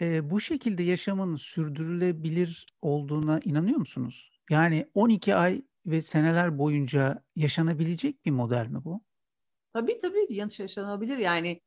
E, 0.00 0.30
bu 0.30 0.40
şekilde 0.40 0.82
yaşamın 0.82 1.36
sürdürülebilir 1.36 2.66
olduğuna 2.82 3.40
inanıyor 3.44 3.78
musunuz? 3.78 4.30
Yani 4.50 4.90
12 4.94 5.34
ay 5.34 5.62
ve 5.86 6.02
seneler 6.02 6.58
boyunca 6.58 7.24
yaşanabilecek 7.36 8.24
bir 8.24 8.30
model 8.30 8.66
mi 8.66 8.84
bu? 8.84 9.00
Tabii 9.72 9.98
tabii 9.98 10.26
yaşanabilir. 10.28 11.18
Yani 11.18 11.60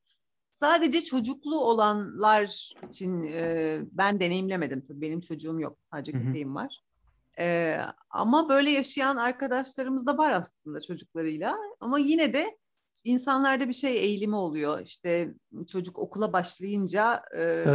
Sadece 0.60 1.04
çocuklu 1.04 1.60
olanlar 1.60 2.74
için 2.88 3.24
e, 3.24 3.80
ben 3.92 4.20
deneyimlemedim. 4.20 4.82
Tabii 4.88 5.02
benim 5.02 5.22
çocuğum 5.22 5.60
yok. 5.60 5.78
Sadece 5.94 6.12
köpeğim 6.12 6.56
var. 6.56 6.84
E, 7.40 7.78
ama 8.10 8.50
böyle 8.50 8.70
yaşayan 8.70 9.18
arkadaşlarımız 9.18 10.06
da 10.06 10.18
var 10.18 10.32
aslında 10.32 10.82
çocuklarıyla. 10.82 11.58
Ama 11.80 12.00
yine 12.00 12.34
de 12.34 12.58
insanlarda 13.04 13.68
bir 13.68 13.74
şey 13.74 13.98
eğilimi 13.98 14.36
oluyor. 14.36 14.82
İşte 14.82 15.34
çocuk 15.68 16.00
okula 16.00 16.34
başlayınca 16.34 17.24
e, 17.38 17.66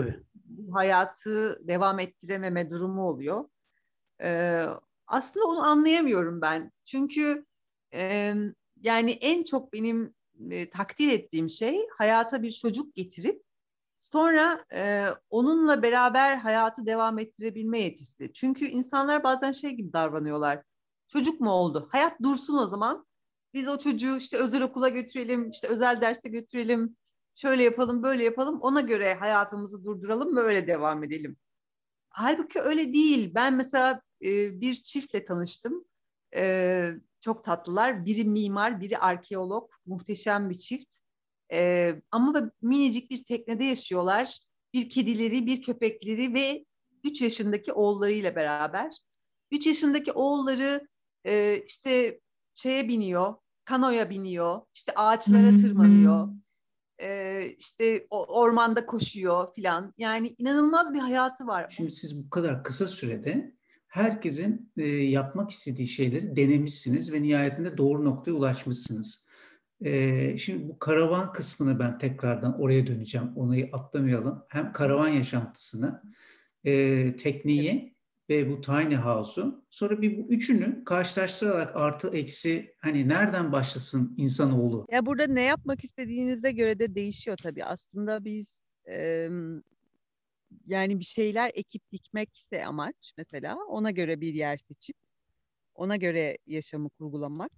hayatı 0.72 1.68
devam 1.68 1.98
ettirememe 1.98 2.70
durumu 2.70 3.08
oluyor. 3.08 3.48
E, 4.22 4.62
aslında 5.06 5.46
onu 5.46 5.64
anlayamıyorum 5.64 6.40
ben. 6.40 6.72
Çünkü 6.84 7.46
e, 7.94 8.34
yani 8.82 9.10
en 9.10 9.42
çok 9.44 9.72
benim 9.72 10.14
e, 10.50 10.70
takdir 10.70 11.08
ettiğim 11.08 11.50
şey 11.50 11.86
hayata 11.98 12.42
bir 12.42 12.50
çocuk 12.50 12.94
getirip 12.94 13.42
sonra 13.96 14.60
e, 14.72 15.06
onunla 15.30 15.82
beraber 15.82 16.36
hayatı 16.36 16.86
devam 16.86 17.18
ettirebilme 17.18 17.78
yetisi. 17.78 18.32
Çünkü 18.32 18.64
insanlar 18.64 19.24
bazen 19.24 19.52
şey 19.52 19.70
gibi 19.70 19.92
davranıyorlar. 19.92 20.62
Çocuk 21.08 21.40
mu 21.40 21.50
oldu? 21.50 21.88
Hayat 21.92 22.22
dursun 22.22 22.56
o 22.56 22.66
zaman. 22.66 23.06
Biz 23.54 23.68
o 23.68 23.78
çocuğu 23.78 24.16
işte 24.16 24.36
özel 24.36 24.62
okula 24.62 24.88
götürelim, 24.88 25.50
işte 25.50 25.68
özel 25.68 26.00
derse 26.00 26.28
götürelim, 26.28 26.96
şöyle 27.34 27.62
yapalım, 27.62 28.02
böyle 28.02 28.24
yapalım. 28.24 28.60
Ona 28.60 28.80
göre 28.80 29.14
hayatımızı 29.14 29.84
durduralım, 29.84 30.36
böyle 30.36 30.66
devam 30.66 31.04
edelim 31.04 31.36
halbuki 32.14 32.60
öyle 32.60 32.92
değil. 32.92 33.32
Ben 33.34 33.54
mesela 33.54 34.02
e, 34.24 34.60
bir 34.60 34.74
çiftle 34.74 35.24
tanıştım. 35.24 35.84
E, 36.36 36.90
çok 37.24 37.44
tatlılar. 37.44 38.06
Biri 38.06 38.24
mimar, 38.24 38.80
biri 38.80 38.98
arkeolog. 38.98 39.70
Muhteşem 39.86 40.50
bir 40.50 40.58
çift. 40.58 40.98
E, 41.52 41.90
ama 42.10 42.50
minicik 42.62 43.10
bir 43.10 43.24
teknede 43.24 43.64
yaşıyorlar. 43.64 44.38
Bir 44.74 44.88
kedileri, 44.88 45.46
bir 45.46 45.62
köpekleri 45.62 46.34
ve 46.34 46.64
3 47.04 47.22
yaşındaki 47.22 47.72
oğullarıyla 47.72 48.36
beraber. 48.36 48.92
3 49.50 49.66
yaşındaki 49.66 50.12
oğulları 50.12 50.88
e, 51.26 51.62
işte 51.66 52.20
şeye 52.54 52.88
biniyor, 52.88 53.34
kanoya 53.64 54.10
biniyor, 54.10 54.60
işte 54.74 54.92
ağaçlara 54.96 55.56
tırmanıyor, 55.56 56.28
e, 57.02 57.42
işte 57.58 58.06
ormanda 58.10 58.86
koşuyor 58.86 59.54
filan. 59.54 59.94
Yani 59.98 60.34
inanılmaz 60.38 60.94
bir 60.94 60.98
hayatı 60.98 61.46
var. 61.46 61.74
Şimdi 61.76 61.90
siz 61.90 62.24
bu 62.24 62.30
kadar 62.30 62.64
kısa 62.64 62.88
sürede 62.88 63.54
herkesin 63.94 64.72
e, 64.76 64.86
yapmak 64.86 65.50
istediği 65.50 65.86
şeyleri 65.86 66.36
denemişsiniz 66.36 67.12
ve 67.12 67.22
nihayetinde 67.22 67.76
doğru 67.76 68.04
noktaya 68.04 68.32
ulaşmışsınız. 68.32 69.26
E, 69.80 70.36
şimdi 70.38 70.68
bu 70.68 70.78
karavan 70.78 71.32
kısmını 71.32 71.78
ben 71.78 71.98
tekrardan 71.98 72.60
oraya 72.60 72.86
döneceğim. 72.86 73.32
Onu 73.36 73.56
atlamayalım. 73.72 74.44
Hem 74.48 74.72
karavan 74.72 75.08
yaşantısını, 75.08 76.02
e, 76.64 77.16
tekniği 77.16 77.96
ve 78.30 78.50
bu 78.50 78.60
tiny 78.60 78.94
house'u. 78.94 79.64
Sonra 79.70 80.02
bir 80.02 80.18
bu 80.18 80.28
üçünü 80.28 80.84
karşılaştırarak 80.84 81.76
artı 81.76 82.08
eksi 82.08 82.74
hani 82.80 83.08
nereden 83.08 83.52
başlasın 83.52 84.14
insanoğlu? 84.16 84.86
Ya 84.92 85.06
burada 85.06 85.26
ne 85.26 85.42
yapmak 85.42 85.84
istediğinize 85.84 86.52
göre 86.52 86.78
de 86.78 86.94
değişiyor 86.94 87.36
tabii. 87.42 87.64
Aslında 87.64 88.24
biz 88.24 88.66
e, 88.88 89.28
yani 90.66 91.00
bir 91.00 91.04
şeyler 91.04 91.52
ekip 91.54 91.92
dikmekse 91.92 92.66
amaç 92.66 93.12
mesela 93.18 93.58
ona 93.68 93.90
göre 93.90 94.20
bir 94.20 94.34
yer 94.34 94.56
seçip 94.56 94.96
ona 95.74 95.96
göre 95.96 96.38
yaşamı 96.46 96.90
kurgulamak. 96.90 97.52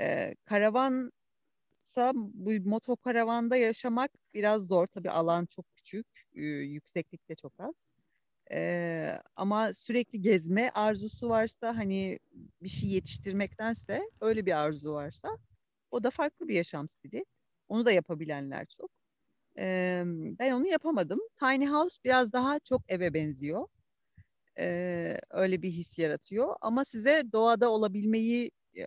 E, 0.00 0.34
karavansa 0.44 2.12
bu 2.14 2.52
motokaravanda 2.64 3.56
yaşamak 3.56 4.10
biraz 4.34 4.66
zor. 4.66 4.88
Tabii 4.88 5.10
alan 5.10 5.46
çok 5.46 5.66
küçük, 5.76 6.06
yükseklik 6.34 7.30
de 7.30 7.36
çok 7.36 7.60
az. 7.60 7.92
Ee, 8.54 9.18
ama 9.36 9.74
sürekli 9.74 10.22
gezme 10.22 10.70
arzusu 10.74 11.30
varsa 11.30 11.76
hani 11.76 12.20
bir 12.62 12.70
şey 12.70 12.90
yetiştirmektense 12.90 14.10
öyle 14.22 14.46
bir 14.46 14.62
arzu 14.62 14.92
varsa 14.92 15.28
o 15.92 16.04
da 16.04 16.10
farklı 16.10 16.48
bir 16.48 16.56
yaşam 16.56 16.88
stili. 16.88 17.26
Onu 17.68 17.86
da 17.86 17.92
yapabilenler 17.92 18.66
çok. 18.66 18.91
Ee, 19.58 20.02
ben 20.38 20.52
onu 20.52 20.66
yapamadım. 20.66 21.20
Tiny 21.40 21.66
House 21.66 21.96
biraz 22.04 22.32
daha 22.32 22.58
çok 22.60 22.82
eve 22.88 23.14
benziyor. 23.14 23.66
Ee, 24.58 25.18
öyle 25.30 25.62
bir 25.62 25.70
his 25.70 25.98
yaratıyor 25.98 26.54
ama 26.60 26.84
size 26.84 27.22
doğada 27.32 27.70
olabilmeyi 27.70 28.50
e, 28.78 28.84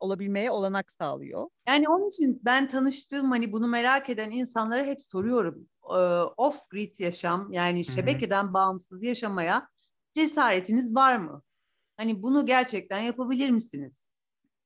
olabilmeye 0.00 0.50
olanak 0.50 0.92
sağlıyor. 0.92 1.48
Yani 1.68 1.88
onun 1.88 2.08
için 2.08 2.40
ben 2.44 2.68
tanıştığım 2.68 3.30
hani 3.30 3.52
bunu 3.52 3.68
merak 3.68 4.10
eden 4.10 4.30
insanlara 4.30 4.84
hep 4.84 5.02
soruyorum. 5.02 5.68
E, 5.90 5.96
off 6.36 6.70
grid 6.70 6.98
yaşam 6.98 7.52
yani 7.52 7.84
şebekeden 7.84 8.44
Hı-hı. 8.44 8.54
bağımsız 8.54 9.02
yaşamaya 9.02 9.68
cesaretiniz 10.14 10.94
var 10.94 11.16
mı? 11.16 11.42
Hani 11.96 12.22
bunu 12.22 12.46
gerçekten 12.46 13.00
yapabilir 13.00 13.50
misiniz? 13.50 14.05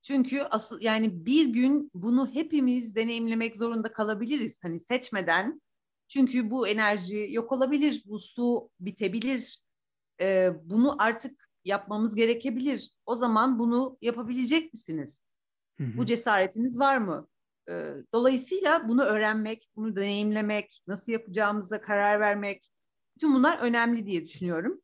Çünkü 0.03 0.41
asıl 0.43 0.81
yani 0.81 1.27
bir 1.27 1.47
gün 1.47 1.91
bunu 1.95 2.31
hepimiz 2.35 2.95
deneyimlemek 2.95 3.57
zorunda 3.57 3.93
kalabiliriz. 3.93 4.65
Hani 4.65 4.81
seçmeden. 4.81 5.63
Çünkü 6.09 6.51
bu 6.51 6.69
enerji 6.69 7.29
yok 7.31 7.53
olabilir, 7.53 8.03
bu 8.07 8.19
su 8.19 8.71
bitebilir. 8.81 9.61
Ee, 10.21 10.53
bunu 10.65 11.03
artık 11.03 11.49
yapmamız 11.65 12.15
gerekebilir. 12.15 12.91
O 13.07 13.17
zaman 13.17 13.59
bunu 13.59 13.99
yapabilecek 14.03 14.73
misiniz? 14.73 15.25
Hı 15.79 15.85
hı. 15.85 15.97
Bu 15.97 16.07
cesaretiniz 16.07 16.79
var 16.79 16.99
mı? 16.99 17.29
Ee, 17.71 17.95
dolayısıyla 18.15 18.89
bunu 18.89 19.03
öğrenmek, 19.03 19.71
bunu 19.77 19.97
deneyimlemek, 19.97 20.83
nasıl 20.87 21.13
yapacağımıza 21.13 21.81
karar 21.81 22.21
vermek, 22.21 22.71
bütün 23.17 23.35
bunlar 23.35 23.59
önemli 23.59 24.07
diye 24.07 24.25
düşünüyorum. 24.25 24.81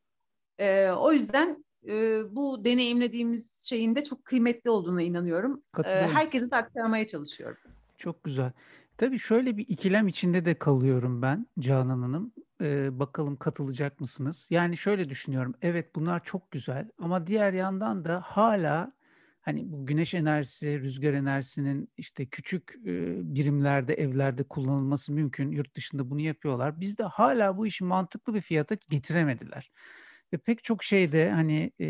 Ee, 0.59 0.91
o 0.91 1.13
yüzden 1.13 1.65
e, 1.89 2.23
bu 2.37 2.65
deneyimlediğimiz 2.65 3.63
şeyin 3.63 3.97
de 3.97 4.05
çok 4.05 4.25
kıymetli 4.25 4.71
olduğuna 4.71 5.03
inanıyorum. 5.03 5.63
Ee, 5.85 5.91
herkese 5.91 6.51
de 6.51 6.57
aktarmaya 6.57 7.07
çalışıyorum. 7.07 7.59
Çok 7.99 8.25
güzel. 8.25 8.53
Tabii 8.99 9.19
şöyle 9.19 9.57
bir 9.57 9.69
ikilem 9.69 10.09
içinde 10.09 10.45
de 10.45 10.55
kalıyorum 10.55 11.23
ben 11.23 11.47
Canan 11.59 12.03
Hanım. 12.03 12.33
Ee, 12.63 12.99
bakalım 12.99 13.37
katılacak 13.37 14.01
mısınız? 14.01 14.47
Yani 14.51 14.77
şöyle 14.77 15.09
düşünüyorum. 15.09 15.55
Evet 15.63 15.95
bunlar 15.95 16.25
çok 16.25 16.51
güzel 16.51 16.91
ama 16.99 17.27
diğer 17.27 17.53
yandan 17.53 18.05
da 18.05 18.21
hala 18.21 18.93
hani 19.41 19.73
bu 19.73 19.87
güneş 19.87 20.15
enerjisi, 20.15 20.81
rüzgar 20.81 21.13
enerjisinin 21.13 21.89
işte 21.97 22.27
küçük 22.27 22.75
e, 22.87 22.95
birimlerde, 23.35 23.95
evlerde 23.95 24.43
kullanılması 24.43 25.13
mümkün. 25.13 25.51
Yurt 25.51 25.77
dışında 25.77 26.11
bunu 26.11 26.21
yapıyorlar. 26.21 26.81
Bizde 26.81 27.03
hala 27.03 27.57
bu 27.57 27.67
işi 27.67 27.85
mantıklı 27.85 28.35
bir 28.35 28.41
fiyata 28.41 28.77
getiremediler. 28.91 29.71
Ve 30.33 30.39
pek 30.39 30.65
çok 30.65 30.85
şeyde 30.85 31.31
hani 31.31 31.73
e, 31.81 31.87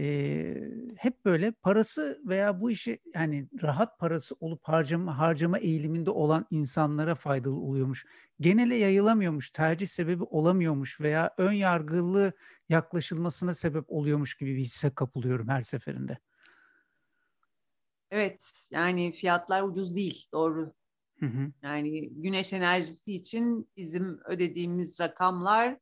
hep 0.97 1.25
böyle 1.25 1.53
parası 1.53 2.21
veya 2.25 2.61
bu 2.61 2.71
işi 2.71 2.99
yani 3.15 3.49
rahat 3.63 3.99
parası 3.99 4.35
olup 4.41 4.61
harcama 4.63 5.19
harcama 5.19 5.59
eğiliminde 5.59 6.11
olan 6.11 6.47
insanlara 6.51 7.15
faydalı 7.15 7.57
oluyormuş. 7.57 8.07
Genele 8.41 8.77
yayılamıyormuş, 8.77 9.51
tercih 9.51 9.87
sebebi 9.87 10.23
olamıyormuş 10.23 11.01
veya 11.01 11.35
ön 11.39 11.53
yargılı 11.53 12.33
yaklaşılmasına 12.69 13.55
sebep 13.55 13.85
oluyormuş 13.89 14.35
gibi 14.35 14.57
bir 14.57 14.61
hisse 14.61 14.95
kapılıyorum 14.95 15.49
her 15.49 15.63
seferinde. 15.63 16.19
Evet, 18.11 18.69
yani 18.71 19.13
fiyatlar 19.13 19.63
ucuz 19.63 19.97
değil, 19.97 20.27
doğru. 20.33 20.73
Hı 21.21 21.27
hı. 21.27 21.53
Yani 21.63 22.11
güneş 22.11 22.53
enerjisi 22.53 23.15
için 23.15 23.71
bizim 23.77 24.21
ödediğimiz 24.25 25.01
rakamlar 25.01 25.79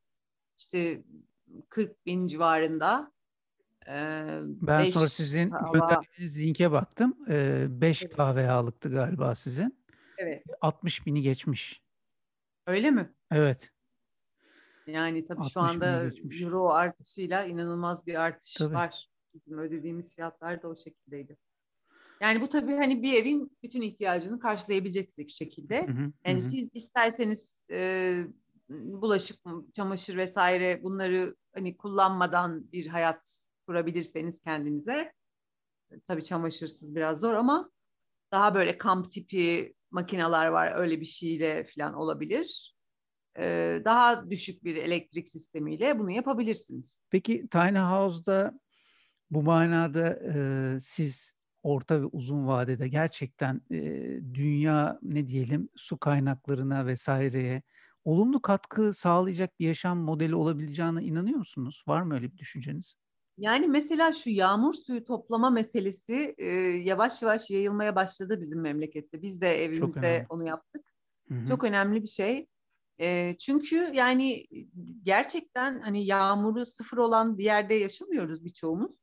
işte 0.59 1.03
40 1.69 2.07
bin 2.07 2.27
civarında. 2.27 3.13
Ee, 3.89 4.41
ben 4.45 4.91
sonra 4.91 5.07
sizin 5.07 5.51
hava... 5.51 5.73
gönderdiğiniz 5.73 6.39
linke 6.39 6.71
baktım. 6.71 7.17
5 7.29 8.03
ee. 8.03 8.09
KVA'lıktı 8.09 8.91
galiba 8.91 9.35
sizin. 9.35 9.85
Evet. 10.19 10.43
60 10.61 11.07
bini 11.07 11.23
geçmiş. 11.23 11.83
Öyle 12.67 12.91
mi? 12.91 13.15
Evet. 13.31 13.73
Yani 14.87 15.25
tabii 15.25 15.49
şu 15.49 15.61
anda 15.61 16.11
euro 16.41 16.69
artışıyla 16.69 17.45
inanılmaz 17.45 18.07
bir 18.07 18.15
artış 18.15 18.55
tabii. 18.55 18.75
var. 18.75 19.09
Bizim 19.35 19.59
ödediğimiz 19.59 20.15
fiyatlar 20.15 20.63
da 20.63 20.69
o 20.69 20.77
şekildeydi. 20.77 21.37
Yani 22.21 22.41
bu 22.41 22.49
tabii 22.49 22.73
hani 22.77 23.03
bir 23.03 23.15
evin 23.15 23.57
bütün 23.63 23.83
ihtiyacını 23.83 24.41
karşılayabilecek 24.41 25.31
şekilde. 25.31 25.87
Hı 25.87 25.93
hı, 25.93 26.13
yani 26.27 26.37
hı. 26.37 26.41
siz 26.41 26.71
isterseniz 26.75 27.65
e, 27.71 28.25
bulaşık, 28.69 29.37
çamaşır 29.75 30.17
vesaire 30.17 30.83
bunları 30.83 31.35
hani 31.55 31.77
kullanmadan 31.77 32.73
bir 32.73 32.87
hayat 32.87 33.47
kurabilirseniz 33.67 34.41
kendinize 34.41 35.13
tabii 36.07 36.25
çamaşırsız 36.25 36.95
biraz 36.95 37.21
zor 37.21 37.35
ama 37.35 37.71
daha 38.33 38.55
böyle 38.55 38.79
kamp 38.79 39.11
tipi 39.11 39.75
makineler 39.91 40.47
var 40.47 40.73
öyle 40.77 41.01
bir 41.01 41.07
şeyle 41.07 41.65
falan 41.65 41.95
olabilir. 41.95 42.75
Ee, 43.39 43.83
daha 43.85 44.31
düşük 44.31 44.65
bir 44.65 44.77
elektrik 44.77 45.29
sistemiyle 45.29 45.99
bunu 45.99 46.11
yapabilirsiniz. 46.11 47.07
Peki 47.11 47.49
Tiny 47.49 47.79
House'da 47.79 48.61
bu 49.31 49.43
manada 49.43 50.19
e, 50.35 50.77
siz 50.81 51.35
orta 51.63 52.03
ve 52.03 52.07
uzun 52.07 52.47
vadede 52.47 52.89
gerçekten 52.89 53.61
e, 53.71 53.81
dünya 54.35 54.99
ne 55.03 55.29
diyelim 55.29 55.69
su 55.77 55.99
kaynaklarına 55.99 56.87
vesaireye 56.87 57.63
olumlu 58.05 58.43
katkı 58.43 58.93
sağlayacak 58.93 59.61
bir 59.61 59.67
yaşam 59.67 59.99
modeli 59.99 60.35
olabileceğine 60.35 61.03
inanıyor 61.03 61.39
musunuz? 61.39 61.85
Var 61.87 62.03
mı 62.03 62.15
öyle 62.15 62.33
bir 62.33 62.39
düşünceniz? 62.39 62.95
Yani 63.39 63.69
mesela 63.69 64.13
şu 64.13 64.31
yağmur 64.31 64.75
suyu 64.75 65.05
toplama 65.05 65.51
meselesi 65.51 66.35
e, 66.39 66.47
yavaş 66.85 67.23
yavaş 67.23 67.51
yayılmaya 67.51 67.97
başladı 67.97 68.41
bizim 68.41 68.61
memlekette. 68.61 69.23
Biz 69.23 69.41
de 69.41 69.65
evimizde 69.65 70.27
onu 70.29 70.47
yaptık. 70.47 70.85
Hı-hı. 71.29 71.47
Çok 71.47 71.65
önemli 71.65 72.03
bir 72.03 72.09
şey. 72.09 72.47
E, 73.01 73.37
çünkü 73.39 73.91
yani 73.95 74.47
gerçekten 75.03 75.81
hani 75.81 76.07
yağmuru 76.07 76.67
sıfır 76.67 76.97
olan 76.97 77.39
bir 77.39 77.45
yerde 77.45 77.75
yaşamıyoruz 77.75 78.45
birçoğumuz. 78.45 78.97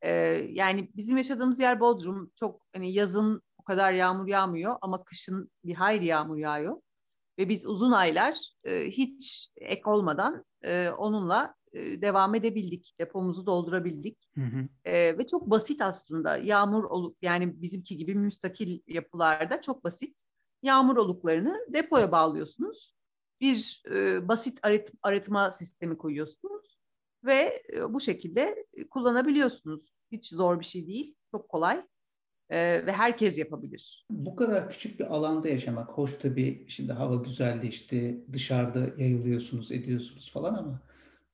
E, 0.00 0.10
yani 0.50 0.90
bizim 0.96 1.16
yaşadığımız 1.16 1.60
yer 1.60 1.80
Bodrum. 1.80 2.30
Çok 2.34 2.66
hani 2.74 2.92
yazın 2.92 3.42
o 3.58 3.62
kadar 3.62 3.92
yağmur 3.92 4.28
yağmıyor 4.28 4.76
ama 4.80 5.04
kışın 5.04 5.50
bir 5.64 5.74
hayli 5.74 6.06
yağmur 6.06 6.36
yağıyor. 6.36 6.76
Ve 7.38 7.48
biz 7.48 7.66
uzun 7.66 7.92
aylar 7.92 8.50
e, 8.64 8.90
hiç 8.90 9.50
ek 9.56 9.82
olmadan 9.84 10.44
e, 10.64 10.90
onunla 10.90 11.54
e, 11.72 12.02
devam 12.02 12.34
edebildik. 12.34 12.94
Depomuzu 13.00 13.46
doldurabildik. 13.46 14.28
Hı 14.34 14.40
hı. 14.40 14.68
E, 14.84 15.18
ve 15.18 15.26
çok 15.26 15.50
basit 15.50 15.82
aslında. 15.82 16.36
Yağmur 16.36 16.84
olup 16.84 17.16
yani 17.22 17.62
bizimki 17.62 17.96
gibi 17.96 18.14
müstakil 18.14 18.80
yapılarda 18.86 19.60
çok 19.60 19.84
basit. 19.84 20.18
Yağmur 20.62 20.96
oluklarını 20.96 21.66
depoya 21.68 22.12
bağlıyorsunuz. 22.12 22.92
Bir 23.40 23.82
e, 23.94 24.28
basit 24.28 24.58
arıt, 24.62 24.90
arıtma 25.02 25.50
sistemi 25.50 25.98
koyuyorsunuz 25.98 26.78
ve 27.24 27.62
e, 27.74 27.94
bu 27.94 28.00
şekilde 28.00 28.66
kullanabiliyorsunuz. 28.90 29.92
Hiç 30.12 30.28
zor 30.30 30.60
bir 30.60 30.64
şey 30.64 30.86
değil, 30.86 31.16
çok 31.30 31.48
kolay 31.48 31.86
e, 32.50 32.86
ve 32.86 32.92
herkes 32.92 33.38
yapabilir. 33.38 34.06
Bu 34.10 34.36
kadar 34.36 34.70
küçük 34.70 35.00
bir 35.00 35.04
alanda 35.04 35.48
yaşamak 35.48 35.90
hoş 35.90 36.18
tabii 36.18 36.64
şimdi 36.68 36.92
hava 36.92 37.16
güzeldi 37.16 37.66
işte 37.66 38.24
dışarıda 38.32 39.02
yayılıyorsunuz 39.02 39.72
ediyorsunuz 39.72 40.32
falan 40.32 40.54
ama 40.54 40.82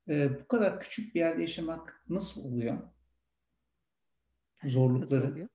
e, 0.09 0.41
bu 0.41 0.49
kadar 0.49 0.81
küçük 0.81 1.15
bir 1.15 1.21
yerde 1.21 1.41
yaşamak 1.41 2.05
nasıl 2.09 2.45
oluyor? 2.45 2.79
Zorlukları. 4.65 5.21
Nasıl 5.21 5.33
oluyor? 5.33 5.49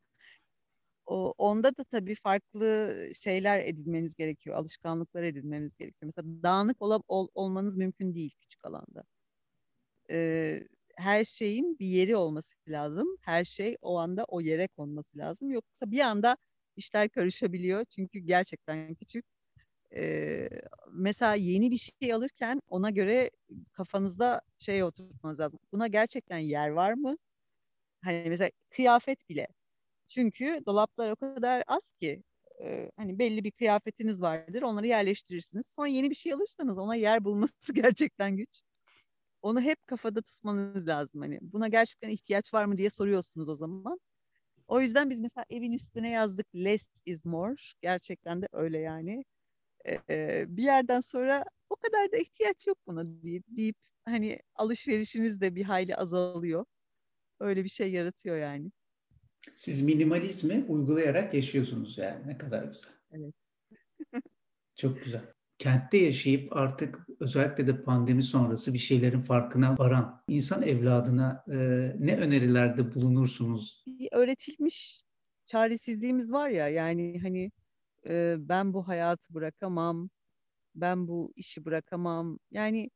O, 1.05 1.33
onda 1.37 1.77
da 1.77 1.83
tabii 1.83 2.15
farklı 2.15 2.95
şeyler 3.21 3.59
edinmeniz 3.59 4.15
gerekiyor, 4.15 4.55
alışkanlıklar 4.55 5.23
edinmeniz 5.23 5.75
gerekiyor. 5.75 6.11
Mesela 6.15 6.43
dağınık 6.43 6.81
ol, 6.81 7.01
ol, 7.07 7.27
olmanız 7.33 7.77
mümkün 7.77 8.15
değil 8.15 8.35
küçük 8.41 8.65
alanda. 8.65 9.03
Ee, 10.11 10.67
her 10.97 11.23
şeyin 11.25 11.79
bir 11.79 11.87
yeri 11.87 12.15
olması 12.15 12.55
lazım. 12.67 13.07
Her 13.21 13.43
şey 13.45 13.77
o 13.81 13.97
anda 13.97 14.25
o 14.27 14.41
yere 14.41 14.67
konması 14.67 15.17
lazım. 15.17 15.51
Yoksa 15.51 15.91
bir 15.91 15.99
anda 15.99 16.37
işler 16.75 17.09
karışabiliyor. 17.09 17.85
Çünkü 17.85 18.19
gerçekten 18.19 18.95
küçük. 18.95 19.25
Ee, 19.95 20.49
mesela 20.93 21.35
yeni 21.35 21.71
bir 21.71 21.77
şey 21.77 22.13
alırken 22.13 22.61
ona 22.69 22.89
göre 22.89 23.31
kafanızda 23.73 24.41
şey 24.57 24.83
oturtmanız 24.83 25.39
lazım. 25.39 25.59
Buna 25.71 25.87
gerçekten 25.87 26.37
yer 26.37 26.69
var 26.69 26.93
mı? 26.93 27.17
Hani 28.03 28.25
mesela 28.29 28.51
kıyafet 28.69 29.29
bile. 29.29 29.47
Çünkü 30.07 30.61
dolaplar 30.65 31.11
o 31.11 31.15
kadar 31.15 31.63
az 31.67 31.91
ki 31.93 32.23
e, 32.63 32.91
hani 32.97 33.19
belli 33.19 33.43
bir 33.43 33.51
kıyafetiniz 33.51 34.21
vardır. 34.21 34.61
Onları 34.61 34.87
yerleştirirsiniz. 34.87 35.67
Sonra 35.67 35.87
yeni 35.87 36.09
bir 36.09 36.15
şey 36.15 36.33
alırsanız 36.33 36.79
ona 36.79 36.95
yer 36.95 37.25
bulması 37.25 37.73
gerçekten 37.73 38.37
güç 38.37 38.61
onu 39.41 39.61
hep 39.61 39.87
kafada 39.87 40.21
tutmanız 40.21 40.87
lazım. 40.87 41.21
Hani 41.21 41.39
buna 41.41 41.67
gerçekten 41.67 42.09
ihtiyaç 42.09 42.53
var 42.53 42.65
mı 42.65 42.77
diye 42.77 42.89
soruyorsunuz 42.89 43.49
o 43.49 43.55
zaman. 43.55 43.99
O 44.67 44.81
yüzden 44.81 45.09
biz 45.09 45.19
mesela 45.19 45.45
evin 45.49 45.71
üstüne 45.71 46.09
yazdık 46.09 46.55
less 46.55 46.85
is 47.05 47.25
more. 47.25 47.55
Gerçekten 47.81 48.41
de 48.41 48.47
öyle 48.51 48.77
yani. 48.77 49.25
Ee, 50.09 50.45
bir 50.47 50.63
yerden 50.63 50.99
sonra 50.99 51.45
o 51.69 51.75
kadar 51.75 52.11
da 52.11 52.17
ihtiyaç 52.17 52.67
yok 52.67 52.77
buna 52.87 53.23
deyip, 53.23 53.43
deyip 53.47 53.77
hani 54.05 54.39
alışverişiniz 54.55 55.41
de 55.41 55.55
bir 55.55 55.63
hayli 55.63 55.95
azalıyor. 55.95 56.65
Öyle 57.39 57.63
bir 57.63 57.69
şey 57.69 57.91
yaratıyor 57.91 58.37
yani. 58.37 58.71
Siz 59.55 59.81
minimalizmi 59.81 60.65
uygulayarak 60.67 61.33
yaşıyorsunuz 61.33 61.97
yani. 61.97 62.27
Ne 62.27 62.37
kadar 62.37 62.63
güzel. 62.63 62.91
Evet. 63.11 63.35
Çok 64.75 65.03
güzel 65.03 65.36
kentte 65.57 65.97
yaşayıp 65.97 66.55
artık 66.55 67.07
özellikle 67.19 67.67
de 67.67 67.83
pandemi 67.83 68.23
sonrası 68.23 68.73
bir 68.73 68.79
şeylerin 68.79 69.21
farkına 69.21 69.77
varan 69.77 70.23
insan 70.27 70.63
evladına 70.63 71.43
e, 71.47 71.57
ne 71.99 72.17
önerilerde 72.17 72.95
bulunursunuz? 72.95 73.85
Öğretilmiş 74.11 75.03
çaresizliğimiz 75.45 76.33
var 76.33 76.49
ya 76.49 76.67
yani 76.67 77.19
hani 77.21 77.51
e, 78.07 78.35
ben 78.39 78.73
bu 78.73 78.87
hayatı 78.87 79.33
bırakamam, 79.33 80.09
ben 80.75 81.07
bu 81.07 81.33
işi 81.35 81.65
bırakamam. 81.65 82.39
Yani 82.51 82.89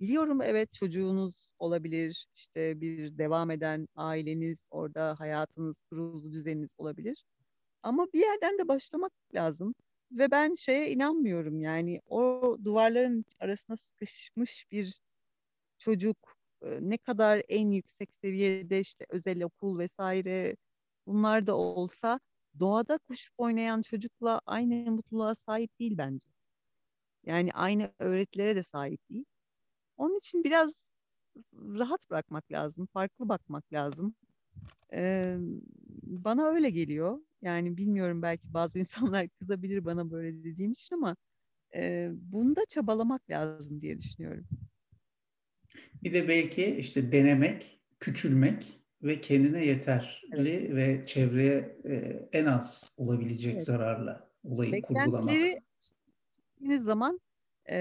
biliyorum 0.00 0.42
evet 0.42 0.72
çocuğunuz 0.72 1.54
olabilir, 1.58 2.26
işte 2.36 2.80
bir 2.80 3.18
devam 3.18 3.50
eden 3.50 3.88
aileniz, 3.94 4.68
orada 4.70 5.14
hayatınız, 5.18 5.82
kurulu 5.90 6.32
düzeniniz 6.32 6.74
olabilir. 6.78 7.24
Ama 7.82 8.06
bir 8.14 8.20
yerden 8.20 8.58
de 8.58 8.68
başlamak 8.68 9.12
lazım. 9.34 9.74
Ve 10.12 10.30
ben 10.30 10.54
şeye 10.54 10.90
inanmıyorum 10.92 11.60
yani 11.60 12.00
o 12.06 12.56
duvarların 12.64 13.24
arasına 13.40 13.76
sıkışmış 13.76 14.66
bir 14.72 15.00
çocuk 15.78 16.18
ne 16.80 16.98
kadar 16.98 17.42
en 17.48 17.70
yüksek 17.70 18.14
seviyede 18.14 18.80
işte 18.80 19.06
özel 19.08 19.42
okul 19.44 19.78
vesaire 19.78 20.56
bunlar 21.06 21.46
da 21.46 21.56
olsa 21.56 22.20
doğada 22.60 22.98
kuş 22.98 23.30
oynayan 23.38 23.82
çocukla 23.82 24.40
aynı 24.46 24.90
mutluluğa 24.90 25.34
sahip 25.34 25.78
değil 25.80 25.98
bence. 25.98 26.28
Yani 27.24 27.52
aynı 27.52 27.92
öğretilere 27.98 28.56
de 28.56 28.62
sahip 28.62 29.10
değil. 29.10 29.24
Onun 29.96 30.18
için 30.18 30.44
biraz 30.44 30.84
rahat 31.54 32.10
bırakmak 32.10 32.52
lazım, 32.52 32.86
farklı 32.92 33.28
bakmak 33.28 33.72
lazım. 33.72 34.14
Ee, 34.92 35.36
bana 36.02 36.46
öyle 36.46 36.70
geliyor. 36.70 37.20
Yani 37.42 37.76
bilmiyorum 37.76 38.22
belki 38.22 38.54
bazı 38.54 38.78
insanlar 38.78 39.28
kızabilir 39.28 39.84
bana 39.84 40.10
böyle 40.10 40.44
dediğim 40.44 40.72
için 40.72 40.94
ama 40.96 41.16
e, 41.74 42.10
bunda 42.12 42.60
çabalamak 42.68 43.30
lazım 43.30 43.80
diye 43.80 43.98
düşünüyorum. 43.98 44.44
Bir 46.02 46.12
de 46.12 46.28
belki 46.28 46.76
işte 46.76 47.12
denemek, 47.12 47.80
küçülmek 48.00 48.80
ve 49.02 49.20
kendine 49.20 49.66
yeterli 49.66 50.50
evet. 50.50 50.74
ve 50.74 51.06
çevreye 51.06 51.78
e, 51.84 52.28
en 52.32 52.46
az 52.46 52.92
olabilecek 52.96 53.52
evet. 53.52 53.64
zararla 53.64 54.30
olayı 54.44 54.82
kurgulamak. 54.82 55.28
Beklentileri 55.28 55.60
zaman 56.78 57.20
e, 57.70 57.76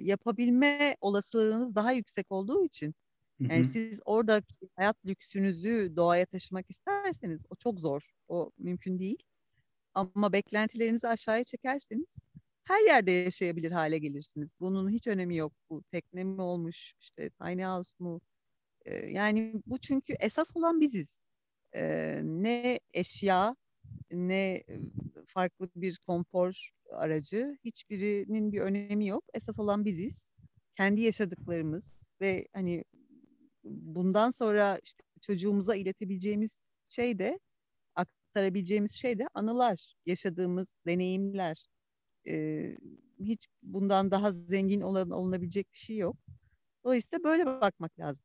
yapabilme 0.00 0.96
olasılığınız 1.00 1.74
daha 1.74 1.92
yüksek 1.92 2.32
olduğu 2.32 2.64
için 2.64 2.94
yani 3.50 3.58
hı 3.58 3.60
hı. 3.60 3.64
siz 3.64 4.00
oradaki 4.04 4.68
hayat 4.76 4.96
lüksünüzü 5.06 5.92
doğaya 5.96 6.26
taşımak 6.26 6.70
isterseniz 6.70 7.46
o 7.50 7.56
çok 7.56 7.80
zor. 7.80 8.10
O 8.28 8.50
mümkün 8.58 8.98
değil. 8.98 9.22
Ama 9.94 10.32
beklentilerinizi 10.32 11.08
aşağıya 11.08 11.44
çekerseniz 11.44 12.16
her 12.64 12.86
yerde 12.86 13.10
yaşayabilir 13.10 13.70
hale 13.70 13.98
gelirsiniz. 13.98 14.50
Bunun 14.60 14.90
hiç 14.90 15.06
önemi 15.06 15.36
yok. 15.36 15.52
Bu 15.70 15.82
tekne 15.82 16.24
mi 16.24 16.42
olmuş, 16.42 16.94
işte 17.00 17.30
tiny 17.30 17.64
house 17.64 17.92
mu? 17.98 18.20
Ee, 18.84 18.96
yani 18.96 19.62
bu 19.66 19.78
çünkü 19.78 20.12
esas 20.20 20.56
olan 20.56 20.80
biziz. 20.80 21.20
Ee, 21.74 22.20
ne 22.24 22.80
eşya, 22.94 23.56
ne 24.12 24.64
farklı 25.26 25.68
bir 25.76 25.98
konfor 26.06 26.70
aracı, 26.90 27.58
hiçbirinin 27.64 28.52
bir 28.52 28.60
önemi 28.60 29.06
yok. 29.06 29.24
Esas 29.34 29.58
olan 29.58 29.84
biziz. 29.84 30.32
Kendi 30.76 31.00
yaşadıklarımız 31.00 32.14
ve 32.20 32.48
hani 32.52 32.84
bundan 33.64 34.30
sonra 34.30 34.78
işte 34.84 35.02
çocuğumuza 35.20 35.74
iletebileceğimiz 35.74 36.62
şey 36.88 37.18
de 37.18 37.38
aktarabileceğimiz 37.94 38.92
şey 38.92 39.18
de 39.18 39.28
anılar, 39.34 39.94
yaşadığımız 40.06 40.76
deneyimler. 40.86 41.66
Ee, 42.28 42.76
hiç 43.20 43.48
bundan 43.62 44.10
daha 44.10 44.32
zengin 44.32 44.80
olan, 44.80 45.10
olunabilecek 45.10 45.72
bir 45.72 45.78
şey 45.78 45.96
yok. 45.96 46.16
Dolayısıyla 46.84 47.24
böyle 47.24 47.46
bakmak 47.46 47.98
lazım. 47.98 48.24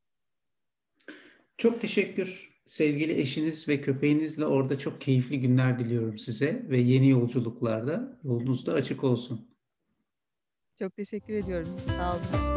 Çok 1.58 1.82
teşekkür 1.82 2.58
sevgili 2.66 3.14
eşiniz 3.22 3.68
ve 3.68 3.82
köpeğinizle 3.82 4.46
orada 4.46 4.78
çok 4.78 5.02
keyifli 5.02 5.40
günler 5.40 5.80
diliyorum 5.80 6.20
size 6.20 6.66
ve 6.70 6.78
yeni 6.78 7.10
yolculuklarda 7.10 8.20
yolunuz 8.24 8.66
da 8.66 8.74
açık 8.74 9.04
olsun. 9.04 9.58
Çok 10.80 10.96
teşekkür 10.96 11.34
ediyorum. 11.34 11.76
Sağ 11.98 12.14
olun. 12.14 12.57